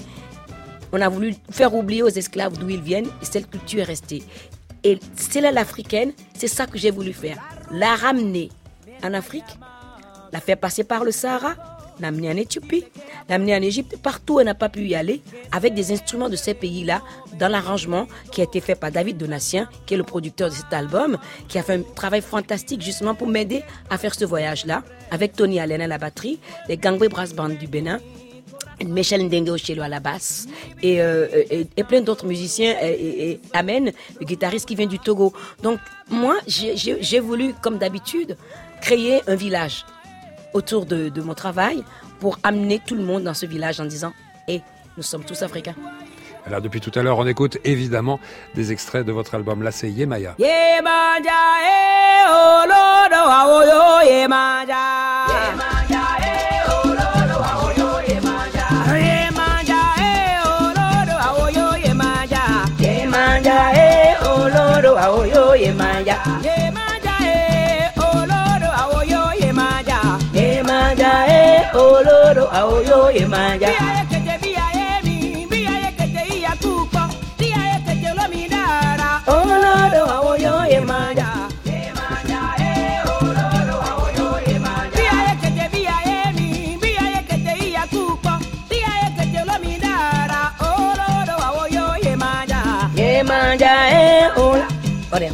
[0.91, 4.23] On a voulu faire oublier aux esclaves d'où ils viennent et cette culture est restée.
[4.83, 7.37] Et c'est là l'africaine, c'est ça que j'ai voulu faire.
[7.71, 8.49] La ramener
[9.03, 9.43] en Afrique,
[10.31, 11.55] la faire passer par le Sahara,
[11.99, 12.85] l'amener en Éthiopie,
[13.27, 15.21] l'amener en Égypte, partout où elle n'a pas pu y aller,
[15.51, 17.01] avec des instruments de ces pays-là,
[17.37, 20.73] dans l'arrangement qui a été fait par David Donatien, qui est le producteur de cet
[20.73, 25.33] album, qui a fait un travail fantastique justement pour m'aider à faire ce voyage-là, avec
[25.33, 27.99] Tony Allen à la batterie, les Gangway Brass Band du Bénin,
[28.85, 30.47] Michel Ndengue Ochelo à la basse
[30.81, 31.27] et, euh,
[31.87, 35.33] plein d'autres musiciens et, Amen, le guitariste qui vient du Togo.
[35.63, 35.79] Donc
[36.09, 38.37] moi, j'ai voulu, comme d'habitude,
[38.81, 39.85] créer un village
[40.53, 41.83] autour de, de mon travail
[42.19, 44.13] pour amener tout le monde dans ce village en disant
[44.47, 44.61] Hé,
[44.97, 45.75] nous sommes tous africains.
[46.45, 48.19] Alors, depuis tout à l'heure, on écoute évidemment
[48.55, 49.61] des extraits de votre album.
[49.61, 50.35] Là, c'est Yemaya.
[50.39, 51.29] Yemanja,
[51.63, 52.59] eh, oh,
[72.81, 74.18] yo ye maya.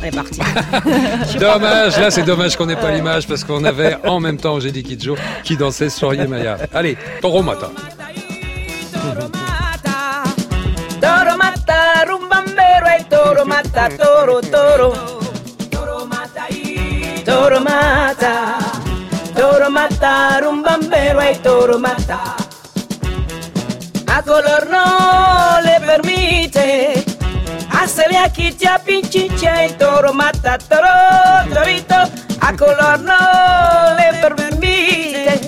[0.05, 1.39] Allez, on est parti.
[1.39, 4.87] Dommage, là c'est dommage qu'on n'ait pas l'image parce qu'on avait en même temps Angélique
[4.87, 6.57] Kidjo qui dansait sur Yemaya.
[6.73, 7.69] Allez, Toro Mata.
[11.01, 14.93] Toro mata, rumbambero e toro mata, toro, toro.
[15.69, 16.47] Toro mata,
[17.23, 18.57] toro mata.
[19.35, 22.35] toro mata, rumbambero e toro mata.
[24.07, 27.04] A color no le permite
[27.85, 31.95] hacerle aquí te pinchiche y toro mata, toro, torito.
[32.41, 35.39] A color no le permite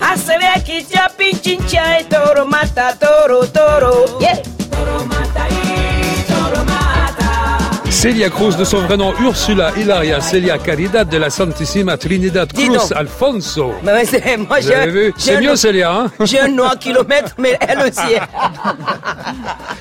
[0.00, 4.18] hacerle aquí te pinchiche y toro mata, toro, toro.
[4.20, 4.40] Yeah.
[4.70, 7.58] Toro mata y toro mata.
[7.90, 12.92] Celia Cruz, de son vrai nom Ursula Hilaria Celia Caridad de la Santissima Trinidad Cruz.
[12.92, 13.74] Alfonso.
[13.82, 15.14] Mais c'est- moi, Vous avez vu?
[15.18, 16.12] C'est mieux Celia, hein?
[16.20, 18.16] J'ai un nom à kilomètre, mais elle aussi.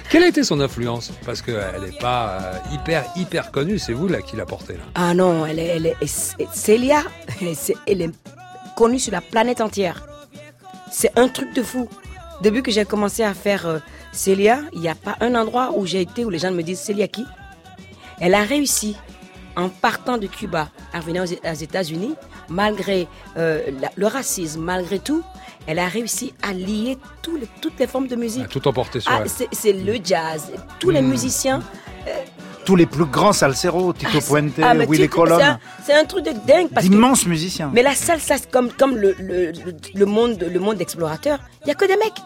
[0.10, 1.12] Quelle a été son influence?
[1.24, 4.80] Parce qu'elle n'est pas euh, hyper, hyper connue, c'est vous qui la portez là.
[4.96, 5.96] Ah non, elle est, elle est,
[6.52, 7.04] Célia,
[7.86, 8.12] elle est,
[8.76, 10.08] connue sur la planète entière.
[10.92, 11.88] C'est un truc de fou.
[12.42, 13.78] Depuis que j'ai commencé à faire euh,
[14.12, 16.80] Célia, il n'y a pas un endroit où j'ai été où les gens me disent
[16.80, 17.26] Célia qui?
[18.20, 18.96] Elle a réussi,
[19.56, 22.16] en partant de Cuba, à venir aux États-Unis,
[22.50, 23.08] malgré
[23.38, 23.62] euh,
[23.96, 25.24] le racisme, malgré tout,
[25.70, 28.42] elle a réussi à lier toutes les formes de musique.
[28.42, 29.30] Elle a tout emporté sur Ah, elle.
[29.30, 30.52] c'est c'est le jazz.
[30.80, 31.10] Tous les Hmm.
[31.10, 31.62] musiciens
[32.66, 36.26] Tous les plus grands salseros, Tito Puente, Ah, Willy Colon, c'est un- C'est un truc
[36.26, 37.72] de dingue parce que d'immenses musiciens.
[37.74, 41.72] mais la salsa, comme, comme le, le, le- le monde, le monde explorateur, il n'y
[41.72, 42.20] a que des mecs.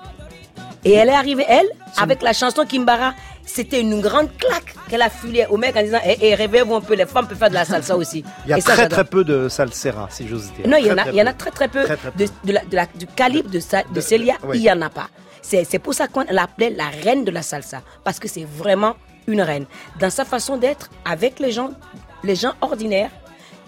[0.85, 1.67] Et elle est arrivée, elle,
[1.97, 3.13] avec la chanson Kimbara.
[3.45, 6.81] C'était une grande claque qu'elle a filée aux mecs en disant Eh, eh, réveillez-vous un
[6.81, 8.23] peu, les femmes peuvent faire de la salsa aussi.
[8.45, 10.67] Il y a Et très très peu de salsera, si j'ose dire.
[10.67, 11.83] Non, il y, en a, très il y en a très très peu.
[11.83, 12.17] Très, très peu.
[12.25, 14.57] De, de la- de la- du calibre de, sa- de De- Célia, oui.
[14.57, 15.09] il n'y en a pas.
[15.41, 17.81] C'est c'est pour ça qu'on l'appelait la reine de la salsa.
[18.03, 18.95] Parce que c'est vraiment
[19.27, 19.65] une reine.
[19.99, 21.71] Dans sa façon d'être avec les gens,
[22.23, 23.11] les gens ordinaires,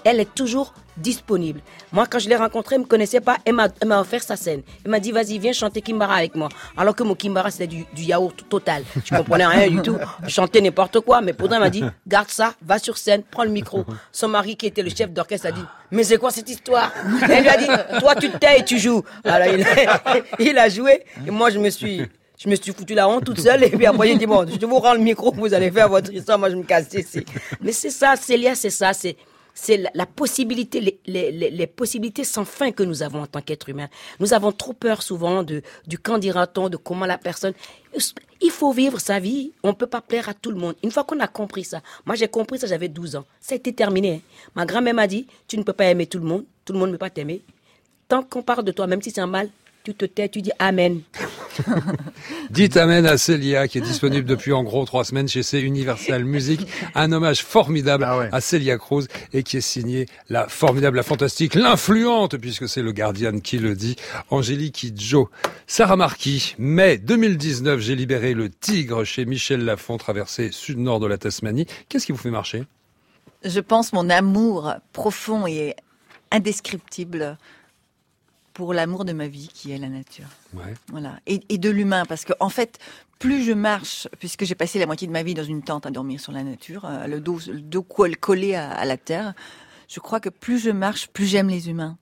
[0.06, 1.62] elle est toujours disponible.
[1.92, 3.38] Moi, quand je l'ai rencontrée, elle ne me connaissait pas.
[3.46, 4.62] Elle m'a offert sa scène.
[4.84, 6.50] Elle m'a dit, vas-y, viens chanter Kimbara avec moi.
[6.78, 8.84] Alors que mon Kimbara, c'était du, yaourt total.
[9.04, 9.98] Je comprenais rien du tout.
[10.24, 11.22] Je chantais n'importe quoi.
[11.22, 13.86] Mais pourtant, elle m'a dit, garde ça, va sur scène, prends le micro.
[14.12, 16.92] Son mari, qui était le chef d'orchestre, a dit, mais c'est quoi cette histoire?
[17.30, 19.04] Elle lui a dit, toi, tu te tais et tu joues.
[19.24, 21.04] Alors, il a, il a joué.
[21.26, 22.02] Et moi, je me suis...
[22.38, 24.66] Je me suis foutu la honte toute seule et puis après j'ai dit bon, je
[24.66, 27.24] vous rends le micro, vous allez faire votre histoire, moi je me casse ici.
[27.62, 29.16] Mais c'est ça, Célia, c'est ça, c'est
[29.56, 33.88] c'est la, possibilité, les, les, possibilités sans fin que nous avons en tant qu'être humain.
[34.20, 37.54] Nous avons trop peur souvent de du quand dira-t-on, de comment la personne.
[38.42, 39.54] Il faut vivre sa vie.
[39.64, 40.76] On peut pas plaire à tout le monde.
[40.84, 43.26] Une fois qu'on a compris ça, moi j'ai compris ça, j'avais 12 ans.
[43.40, 44.16] Ça a été terminé.
[44.16, 44.22] hein.
[44.56, 46.90] Ma grand-mère m'a dit, tu ne peux pas aimer tout le monde, tout le monde
[46.90, 47.42] ne peut pas t'aimer.
[48.10, 49.50] Tant qu'on parle de toi, même si c'est un mal,
[49.86, 51.02] tu te tais, tu dis Amen.
[52.50, 56.26] Dites Amen à Célia, qui est disponible depuis en gros trois semaines chez C Universal
[56.26, 56.68] Music.
[56.96, 58.30] Un hommage formidable Ah ouais.
[58.32, 62.94] à Célia Cruz et qui est signé la formidable, la fantastique, l'influente, puisque c'est le
[62.94, 63.96] Guardian qui le dit,
[64.32, 65.30] Angélique Kidjo.
[65.68, 71.20] Sarah Marquis, mai 2019, j'ai libéré le tigre chez Michel Lafont, traversé sud-nord de la
[71.20, 71.68] Tasmanie.
[71.90, 72.64] Qu'est-ce qui vous fait marcher?
[73.44, 75.76] Je pense mon amour profond et
[76.32, 77.38] indescriptible
[78.56, 80.26] pour l'amour de ma vie qui est la nature.
[80.56, 80.74] Ouais.
[80.90, 81.20] Voilà.
[81.28, 82.80] Et, et de l'humain, parce que en fait,
[83.20, 85.92] plus je marche, puisque j'ai passé la moitié de ma vie dans une tente à
[85.92, 89.34] dormir sur la nature, euh, le dos, le dos col- collé à, à la terre,
[89.88, 91.98] je crois que plus je marche, plus j'aime les humains.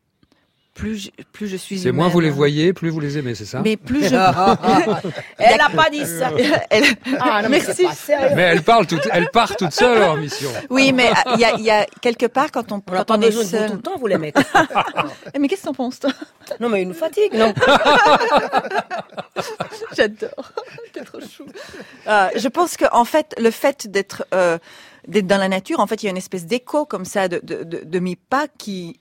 [0.74, 3.46] Plus je, plus je suis C'est moins vous les voyez, plus vous les aimez, c'est
[3.46, 4.16] ça Mais plus je...
[5.38, 6.32] Elle n'a pas dit ça.
[6.72, 6.86] Elle-
[7.20, 8.12] Ah non, mais c'est Merci.
[8.36, 10.50] Mais elle parle toute, elle part toute seule en mission.
[10.72, 13.22] Oui, mais il y a, il y a quelque part quand on, quand pas on
[13.22, 13.70] est seul.
[13.70, 14.36] tout le temps, vous les mecs.
[15.36, 16.12] Eh, Mais qu'est-ce que t'en penses, toi?
[16.60, 17.54] Non, mais il nous fatigue, non?
[19.96, 20.52] J'adore.
[20.94, 21.46] T'es trop chou.
[22.08, 24.58] Euh, je pense que en fait, le fait d'être euh,
[25.08, 27.40] d'être dans la nature, en fait, il y a une espèce d'écho comme ça de,
[27.44, 29.00] de, de, de mes pas qui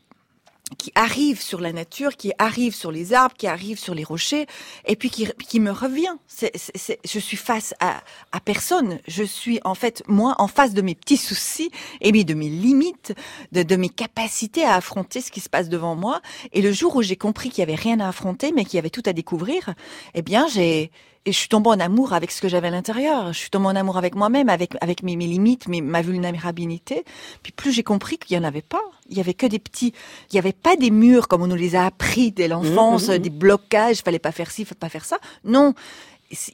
[0.78, 4.46] qui arrive sur la nature, qui arrive sur les arbres, qui arrive sur les rochers,
[4.86, 6.14] et puis qui, qui me revient.
[6.26, 8.02] C'est, c'est- je suis face à,
[8.32, 8.98] à personne.
[9.08, 11.70] Je suis en fait moi en face de mes petits soucis
[12.00, 13.14] et de mes limites,
[13.52, 16.20] de, de mes capacités à affronter ce qui se passe devant moi.
[16.52, 18.78] Et le jour où j'ai compris qu'il y avait rien à affronter, mais qu'il y
[18.78, 19.74] avait tout à découvrir,
[20.14, 20.90] eh bien j'ai
[21.24, 23.32] et je suis tombée en amour avec ce que j'avais à l'intérieur.
[23.32, 27.04] Je suis tombée en amour avec moi-même, avec avec mes, mes limites, mes, ma vulnérabilité.
[27.42, 28.82] Puis plus j'ai compris qu'il y en avait pas.
[29.08, 29.92] Il y avait que des petits.
[30.30, 33.14] Il y avait pas des murs comme on nous les a appris dès l'enfance, Mhm,
[33.14, 33.18] mhm.
[33.18, 34.02] des blocages.
[34.02, 35.18] Fallait pas faire ci, fallait pas faire ça.
[35.44, 35.74] Non.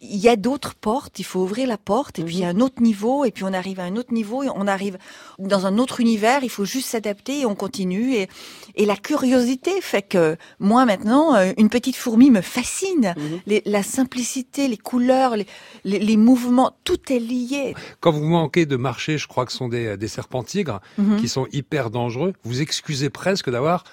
[0.03, 2.49] Il y a d'autres portes, il faut ouvrir la porte, et puis il y a
[2.49, 4.99] un autre niveau, et puis on arrive à un autre niveau, et on arrive
[5.39, 8.15] dans un autre univers, il faut juste s'adapter, et on continue.
[8.15, 8.29] Et,
[8.75, 13.15] et la curiosité fait que moi maintenant, euh, une petite fourmi me fascine.
[13.47, 15.47] Les- la simplicité, les couleurs, les,
[15.85, 17.75] les, les mouvements, tout est lié.
[18.01, 21.21] Quand vous manquez de marcher, je crois que ce sont des, des serpents tigres Mhm.
[21.21, 22.33] qui sont hyper dangereux.
[22.43, 23.85] Vous excusez presque d'avoir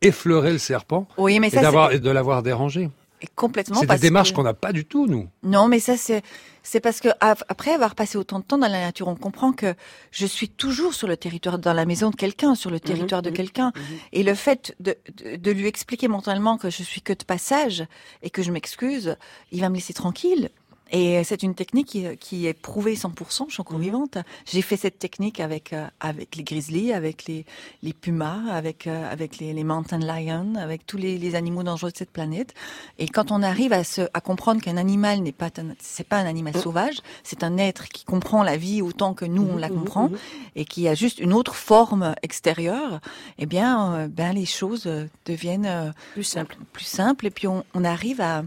[0.00, 2.90] effleuré le serpent Oui, mais et ça, et de l'avoir dérangé.
[3.22, 3.80] Et complètement.
[3.80, 5.28] C'est des démarches qu'on n'a pas du tout, nous.
[5.42, 6.22] Non, mais ça c'est
[6.64, 9.74] c'est parce que après avoir passé autant de temps dans la nature, on comprend que
[10.10, 13.30] je suis toujours sur le territoire, dans la maison de quelqu'un, sur le territoire de
[13.30, 13.72] mhm, quelqu'un.
[14.12, 17.84] Et le fait de, de, de lui expliquer mentalement que je suis que de passage
[18.22, 19.16] et que je m'excuse,
[19.50, 20.50] il va me laisser tranquille.
[20.92, 24.18] Et c'est une technique qui, qui est prouvée 100%, je suis encore vivante.
[24.44, 27.46] J'ai fait cette technique avec euh, avec les grizzlies, avec les
[27.82, 31.90] les pumas, avec euh, avec les, les mountain lions, avec tous les, les animaux dangereux
[31.90, 32.52] de cette planète.
[32.98, 36.18] Et quand on arrive à se à comprendre qu'un animal n'est pas un, c'est pas
[36.18, 39.70] un animal sauvage, c'est un être qui comprend la vie autant que nous on la
[39.70, 40.10] comprend
[40.56, 43.00] et qui a juste une autre forme extérieure,
[43.38, 44.86] eh bien euh, ben les choses
[45.24, 46.56] deviennent Plus simple.
[46.74, 48.44] plus simples et puis on, on arrive à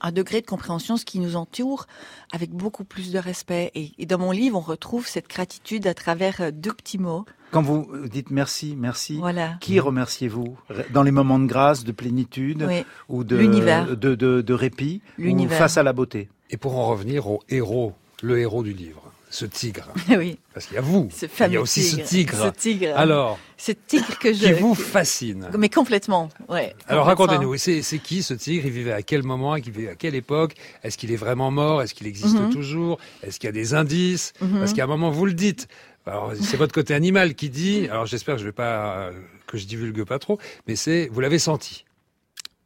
[0.00, 1.86] un degré de compréhension ce qui nous entoure
[2.32, 3.70] avec beaucoup plus de respect.
[3.74, 7.24] Et, et dans mon livre, on retrouve cette gratitude à travers euh, deux petits mots.
[7.50, 9.56] Quand vous dites merci, merci, Voilà.
[9.60, 10.56] qui remerciez-vous?
[10.92, 12.84] Dans les moments de grâce, de plénitude Oui.
[13.08, 13.96] ou de, L'univers.
[13.96, 16.28] de, de, de répit ou face à la beauté?
[16.50, 17.92] Et pour en revenir au héros,
[18.22, 19.88] le héros du livre, ce tigre.
[20.10, 22.02] oui, Parce qu'il y a vous, ce il fameux y a aussi tigre.
[22.04, 22.44] ce tigre.
[22.44, 22.92] Ce tigre.
[22.96, 24.44] Alors, ce tigre que je.
[24.46, 25.48] qui vous fascine.
[25.56, 26.74] Mais complètement, ouais.
[26.88, 28.66] Alors racontez-nous, c'est c'est qui ce tigre?
[28.66, 29.54] Il vivait à quel moment?
[29.56, 30.54] Il vivait à quelle époque?
[30.82, 31.80] Est-ce qu'il est vraiment mort?
[31.80, 32.50] Est-ce qu'il existe Mhm.
[32.52, 32.98] toujours?
[33.22, 34.32] Est-ce qu'il y a des indices?
[34.40, 34.58] Mhm.
[34.58, 35.68] Parce qu'à un moment, vous le dites.
[36.06, 37.86] Alors, c'est votre côté animal qui dit.
[37.88, 39.12] Alors, j'espère que je vais pas euh,
[39.46, 41.84] que je divulgue pas trop, mais c'est vous l'avez senti?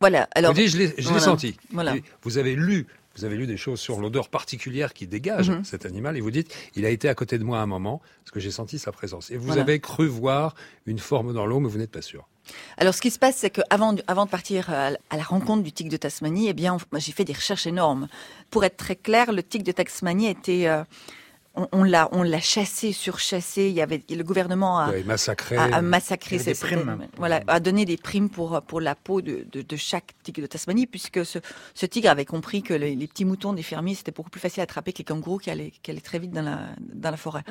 [0.01, 0.29] Voilà.
[0.35, 0.53] Alors.
[0.55, 1.21] vous dites, je l'ai je l'ai voilà.
[1.21, 1.57] senti.
[1.73, 1.95] Voilà.
[2.23, 2.87] Vous avez lu.
[3.17, 5.65] Vous avez lu des choses sur l'odeur particulière qui dégage Mhm.
[5.65, 8.01] cet animal et vous dites, il a été à côté de moi à un moment
[8.25, 9.31] parce que j'ai senti sa présence.
[9.31, 9.63] Et vous Voilà.
[9.63, 10.55] avez cru voir
[10.87, 12.27] une forme dans l'eau, mais vous n'êtes pas sûr.
[12.77, 15.63] Alors, ce qui se passe, c'est que avant, de- partir à, la- à la rencontre
[15.63, 18.07] du tigre de Tasmanie, eh bien, j'ai fait des recherches énormes.
[18.51, 20.83] Pour être très clair, le tigre de Tasmanie était, euh,
[21.57, 23.69] on, on l'a, on l'a chassé, surchassé.
[23.69, 25.57] Il y avait le gouvernement a, massacré.
[25.57, 26.99] a, a massacré des primes.
[27.01, 30.43] ces- voilà, a donné des primes pour pour la peau de, de, de chaque tigre
[30.43, 31.39] de Tasmanie, puisque ce,
[31.75, 34.61] ce tigre avait compris que les, les petits moutons des fermiers c'était beaucoup plus facile
[34.61, 37.17] à attraper que les kangourous qui allaient, qui allaient très vite dans la dans la
[37.17, 37.45] forêt.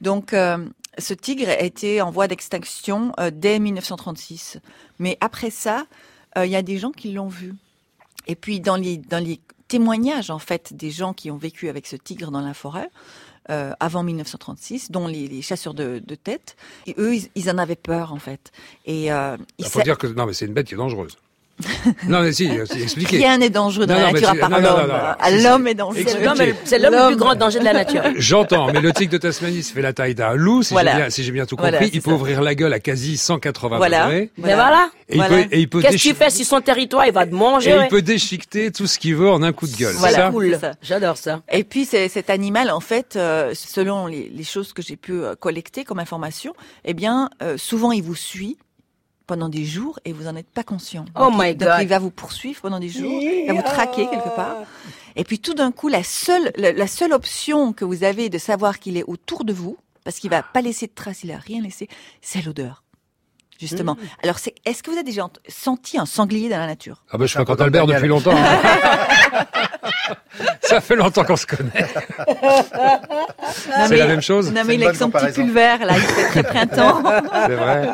[0.00, 0.64] Donc euh,
[0.98, 4.58] ce tigre était en voie d'extinction euh, dès 1936.
[4.98, 5.86] Mais après ça,
[6.38, 7.54] euh, il y a des gens qui l'ont vu.
[8.26, 11.86] Et puis dans les dans les témoignages en fait des gens qui ont vécu avec
[11.86, 12.88] ce tigre dans la forêt
[13.50, 17.58] euh, avant 1936, dont les, les chasseurs de, de tête, et eux ils, ils en
[17.58, 18.52] avaient peur en fait.
[18.86, 21.16] Et euh, Il faut dire que non, mais c'est une bête qui est dangereuse.
[22.08, 23.18] Non, mais si, si, expliquez.
[23.18, 24.90] rien n'est dangereux dans Non, la nature à part non, non, l'homme.
[24.92, 25.44] Ah, Si, si.
[25.44, 26.04] L'homme est dangereux.
[26.64, 28.02] C'est l'homme le plus grand danger de la nature.
[28.16, 31.08] J'entends, mais le tigre de Tasmanie se fait la taille d'un loup, si Voilà.
[31.10, 31.70] j'ai bien, si tout compris.
[31.72, 32.16] Voilà, il peut ça.
[32.16, 34.04] ouvrir la gueule à quasi 180 Voilà.
[34.06, 34.30] degrés.
[34.38, 34.90] Mais voilà.
[35.08, 35.40] Et Voilà.
[35.40, 37.06] il peut, et il peut, Qu'est-ce déchi- fais sur son territoire?
[37.06, 37.70] Il va te manger.
[37.70, 37.84] et ouais.
[37.84, 39.94] il peut déchiqueter tout ce qu'il veut en un coup de gueule.
[39.96, 40.16] Voilà.
[40.16, 40.58] c'est ça Cool.
[40.82, 41.42] J'adore ça.
[41.50, 45.34] Et puis cet animal, en fait, euh, selon les, les choses que j'ai pu euh,
[45.38, 48.56] collecter comme information, eh bien, euh, souvent il vous suit
[49.32, 51.06] pendant des jours et vous en êtes pas conscient.
[51.16, 51.78] Oh Donc, my il, donc, God.
[51.80, 54.56] il va vous poursuivre pendant des jours, il va vous traquer quelque part.
[55.16, 58.36] Et puis tout d'un coup, la seule, la, la seule option que vous avez de
[58.36, 61.38] savoir qu'il est autour de vous, parce qu'il va pas laisser de traces, il a
[61.38, 61.88] rien laissé,
[62.20, 62.82] c'est l'odeur.
[63.62, 63.96] Justement.
[64.24, 67.02] Alors, c'est, est-ce que vous avez déjà ent- senti un sanglier dans la nature?
[67.12, 68.34] Ah ben, je C'est un fréquente Albert depuis longtemps.
[68.36, 69.46] hein.
[70.62, 71.86] ça fait longtemps qu'on se connaît.
[73.54, 76.00] C'est mais- la même chose Non, mais il est avec son petit vert, là, il
[76.02, 77.02] fait très printemps.
[77.46, 77.86] C'est vrai.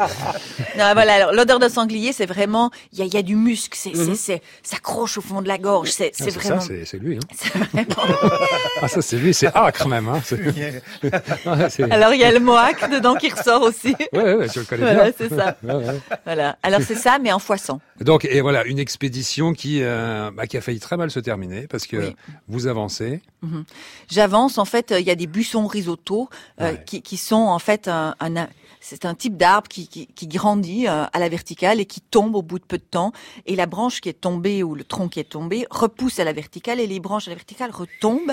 [0.78, 1.14] Non, voilà.
[1.14, 3.90] Alors, l'odeur de sanglier, c'est vraiment, il y a, il y a du muscle, c'est,
[3.94, 4.14] Mhm.
[4.14, 6.84] c'est, c'est, ça croche au fond de la gorge, c'est, Ah, c'est ça, vraiment, c'est
[6.84, 7.16] c'est lui.
[7.16, 7.20] Hein.
[7.36, 8.30] c'est vraiment-
[8.82, 9.34] Ah, ça, c'est lui.
[9.34, 10.08] C'est acre même.
[10.08, 10.20] Hein.
[11.68, 13.94] C'est- Alors, il y a le moac dedans qui ressort aussi.
[14.12, 15.12] Ouais, ouais, ouais, tu le connais Voilà, bien.
[15.18, 15.56] c'est ça.
[16.24, 16.56] Voilà.
[16.62, 17.80] Alors, c'est ça, mais en foisson.
[18.00, 21.66] Donc, et voilà, une expédition qui, euh, bah, qui a failli très mal se terminer
[21.66, 22.16] parce que Oui.
[22.48, 23.20] vous avancez.
[24.10, 26.28] J'avance, en fait, euh, il y a des buissons risotto,
[26.60, 26.82] euh, Ouais.
[26.86, 28.48] qui, qui sont, en fait, un, un-
[28.80, 32.42] c'est un type d'arbre qui, qui, qui grandit à la verticale et qui tombe au
[32.42, 33.12] bout de peu de temps.
[33.44, 36.32] Et la branche qui est tombée ou le tronc qui est tombé repousse à la
[36.32, 38.32] verticale et les branches à la verticale retombent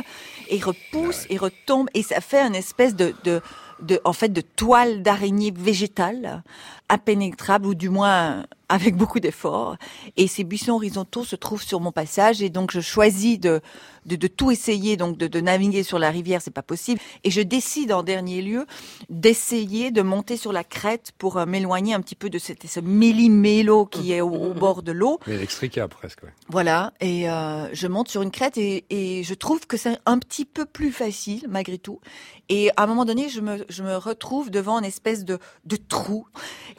[0.49, 3.41] et repoussent et retombent et ça fait une espèce de, de,
[3.81, 6.43] de en fait, de toile d'araignée végétale
[6.89, 9.75] impénétrable ou du moins avec beaucoup d'efforts.
[10.17, 13.61] Et ces buissons horizontaux se trouvent sur mon passage et donc je choisis de,
[14.05, 16.99] de, de tout essayer, donc de, de naviguer sur la rivière, c'est pas possible.
[17.23, 18.65] Et je décide en dernier lieu
[19.09, 22.79] d'essayer de monter sur la crête pour euh, m'éloigner un petit peu de cette, ce
[22.79, 25.19] méli-mélo qui est au, au bord de l'eau.
[25.27, 26.23] Mais inextricable presque.
[26.23, 26.33] ouais.
[26.49, 30.19] Voilà, et euh, je monte sur une crête et, et je trouve que c'est un
[30.19, 31.99] petit peu plus facile malgré tout.
[32.49, 35.75] Et à un moment donné, je me, je me retrouve devant une espèce de, de
[35.75, 36.27] trou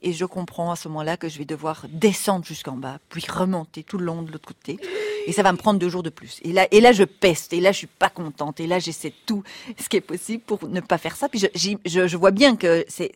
[0.02, 3.82] et je comprends à ce moment-là que je vais devoir descendre jusqu'en bas, puis remonter
[3.82, 4.78] tout le long de l'autre côté.
[5.26, 6.38] Et ça va me prendre deux jours de plus.
[6.44, 7.52] Et là, et là, je peste.
[7.52, 8.60] Et là, je suis pas contente.
[8.60, 9.42] Et là, j'essaie tout
[9.78, 11.28] ce qui est possible pour ne pas faire ça.
[11.28, 13.12] Puis je, je, je vois bien que c'est,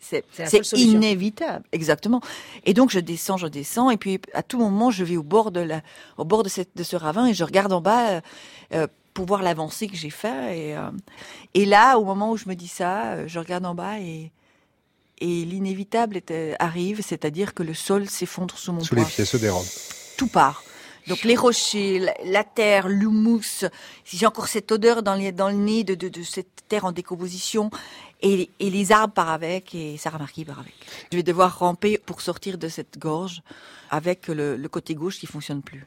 [0.73, 1.65] inévitable.
[1.71, 2.21] Exactement.
[2.65, 3.91] Et donc, je descends, je descends.
[3.91, 5.83] Et puis, à tout moment, je vais au bord de la,
[6.19, 8.21] au bord de cette, de ce ravin et je regarde en bas, euh,
[8.75, 10.59] euh, pour voir l'avancée que j'ai fait.
[10.59, 10.91] Et, euh,
[11.55, 14.31] et là, au moment où je me dis ça, euh, je regarde en bas et,
[15.19, 19.11] et l'inévitable euh, arrive, c'est-à-dire que le sol s'effondre sous mon Sous les poids.
[19.11, 19.67] pieds se dérobe.
[20.17, 20.63] Tout part.
[21.07, 23.65] Donc les rochers, la, la terre, l'humus,
[24.05, 26.93] j'ai encore cette odeur dans, les, dans le nez de, de, de cette terre en
[26.93, 27.71] décomposition,
[28.23, 30.75] et, et les arbres partent avec, et Sarah Marquis part avec.
[31.11, 33.43] Je vais devoir ramper pour sortir de cette gorge
[33.91, 35.87] avec le, le côté gauche qui fonctionne plus.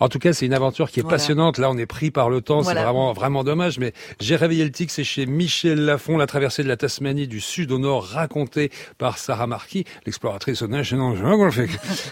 [0.00, 1.16] En tout cas, c'est une aventure qui est Voilà.
[1.18, 1.58] passionnante.
[1.58, 2.60] Là, on est pris par le temps.
[2.60, 2.80] Voilà.
[2.80, 3.78] C'est vraiment, vraiment dommage.
[3.78, 4.90] Mais j'ai réveillé le tic.
[4.90, 9.18] C'est chez Michel Lafon, la traversée de la Tasmanie du sud au nord, racontée par
[9.18, 11.70] Sarah Marquis, l'exploratrice au National Geographic.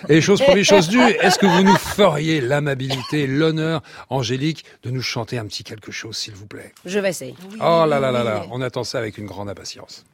[0.08, 1.00] Et chose promise, chose due.
[1.00, 6.16] Est-ce que vous nous feriez l'amabilité, l'honneur, Angélique, de nous chanter un petit quelque chose,
[6.16, 6.72] s'il vous plaît?
[6.84, 7.34] Je vais essayer.
[7.60, 8.44] Oh là là là là.
[8.50, 10.04] On attend ça avec une grande impatience.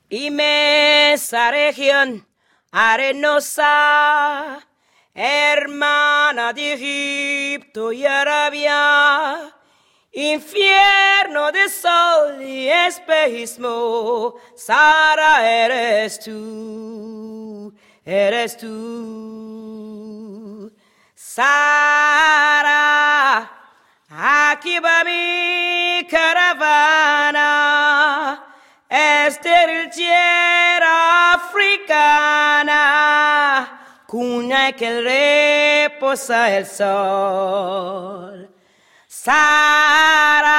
[2.70, 4.58] Arenosa,
[5.18, 9.52] hermana de Egipto y Arabia,
[10.12, 18.68] infierno de sol y espejismo, Sara eres tú, eres tú.
[21.16, 22.60] Sara,
[24.08, 27.44] aquí va mi caravana,
[28.88, 32.78] estéril tierra africana,
[34.08, 38.48] cuna que reposa el sol.
[39.06, 40.54] Sara,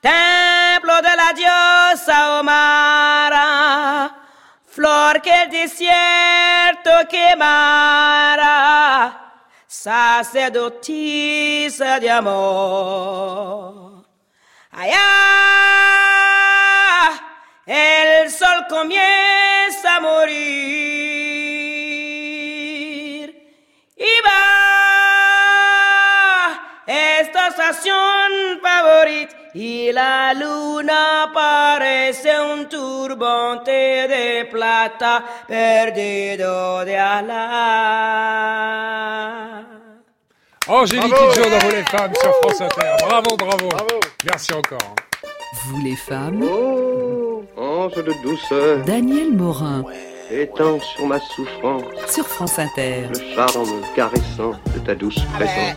[0.00, 4.16] templo de la diosa Omara,
[4.66, 8.54] flor que el desierto quemara,
[9.66, 10.70] sacerdotisa
[12.00, 14.06] de amor.
[14.70, 15.10] Allá
[17.66, 21.23] el sol comienza a morir
[27.48, 37.34] esta estación favorita y la luna parece un turbante de plata perdido de ala.
[40.66, 41.32] Angélique Bravo.
[41.32, 42.96] Kidjo dans Vous les femmes sur France Inter.
[43.06, 43.68] Bravo, bravo.
[44.24, 44.94] Merci encore.
[45.66, 49.84] Vous les femmes, Oh, ange de douceur, Daniel Morin
[50.30, 53.06] étends sur ma souffrance sur France Inter.
[53.12, 55.76] le charme caressant de ta douce présence.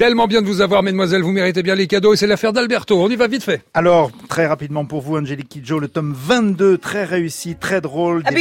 [0.00, 1.20] Tellement bien de vous avoir, mesdemoiselles.
[1.20, 2.98] Vous méritez bien les cadeaux et c'est l'affaire d'Alberto.
[2.98, 3.60] On y va vite fait.
[3.74, 8.30] Alors, très rapidement pour vous, Angélique Kidjo, le tome 22, très réussi, très drôle, Ah,
[8.30, 8.36] des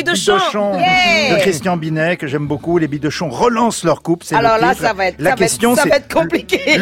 [0.80, 1.36] Yeah.
[1.36, 2.78] de Christian Binet, que j'aime beaucoup.
[2.78, 5.46] Les bidochons relancent leur couple, c'est Alors le là, ça va être, La ça va
[5.46, 6.60] être- question, ça va être compliqué.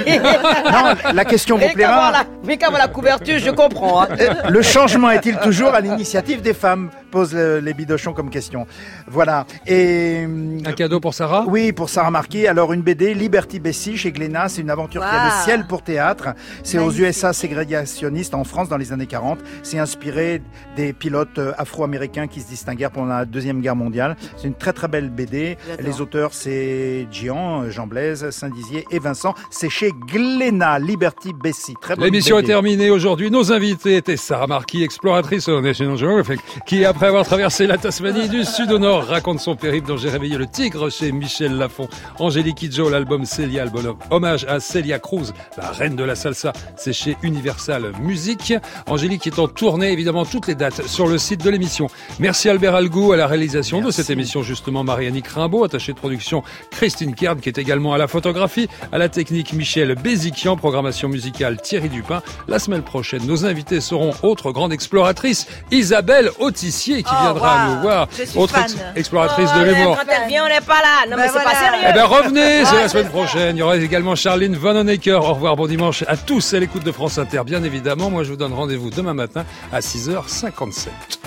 [0.72, 2.12] Non, la question vous plaira.
[2.12, 4.04] la, mais voir la couverture, je comprends.
[4.04, 4.08] hein.
[4.50, 8.68] Le changement est-il toujours à l'initiative des femmes Pose le- les bidochons comme question.
[9.08, 9.46] Voilà.
[9.66, 10.28] Et
[10.66, 11.46] Un cadeau pour Sarah?
[11.48, 12.46] Oui, pour Sarah Marquis.
[12.48, 15.44] Alors une BD Liberty Bessie chez Glénat, c'est une aventure qui a le Waouh.
[15.46, 16.30] ciel pour théâtre.
[16.64, 16.92] C'est aux.
[16.98, 19.40] USA ségrégationnistes en France dans les années 40.
[19.64, 20.42] C'est inspiré
[20.76, 24.16] des pilotes euh, afro-américains qui se distinguèrent pendant la deuxième guerre mondiale.
[24.38, 25.58] C'est une très très belle BD.
[25.80, 29.34] Les auteurs c'est Gian, euh, Jean Blaise, Saint-Dizier et Vincent.
[29.52, 31.74] C'est chez Glénat, Liberty Bessie.
[31.82, 33.32] Très bonne L'émission est terminée aujourd'hui.
[33.32, 38.30] Nos invités étaient Sarah Marquis, exploratrice au National Geographic, qui après avoir traversé la Tasmanie
[38.30, 41.88] du sud au nord raconte son périple dont j'ai réveillé le tigre chez Michel Lafon.
[42.20, 43.98] Angélique Kidjo, l'album Celia, le bonhomme.
[44.10, 46.54] Hommage à Celia Cruz, la reine de la salsa.
[46.76, 48.54] C'est chez Universal Music.
[48.88, 51.88] Angélique est en tournée, évidemment, toutes les dates sur le site de l'émission.
[52.20, 56.42] Merci Albert Algou à la réalisation de cette émission, justement Marianique Rimbaud, attachée de production
[56.72, 61.62] Christine Kern, qui est également à la photographie, à la technique Michel Béziquian, programmation musicale
[61.62, 62.22] Thierry Dupin.
[62.48, 67.82] La semaine prochaine, nos invités seront autre grande exploratrice, Isabelle Autissier, qui Oh, viendra nous
[67.82, 68.08] voir.
[68.18, 69.98] Je suis autre ex- exploratrice Oh, de l'humour.
[69.98, 71.06] Quand elle vient, on n'est pas là.
[71.10, 71.86] Non, Ben mais c'est pas sérieux.
[71.90, 73.56] Eh ben revenez, c'est la semaine prochaine.
[73.58, 75.20] Il y aura également Charline Van Honecker.
[75.22, 78.10] Au revoir, bon dimanche à tous à l'écoute de France Inter, bien évidemment.
[78.10, 81.18] Moi, je vous donne rendez-vous demain matin à 6h57.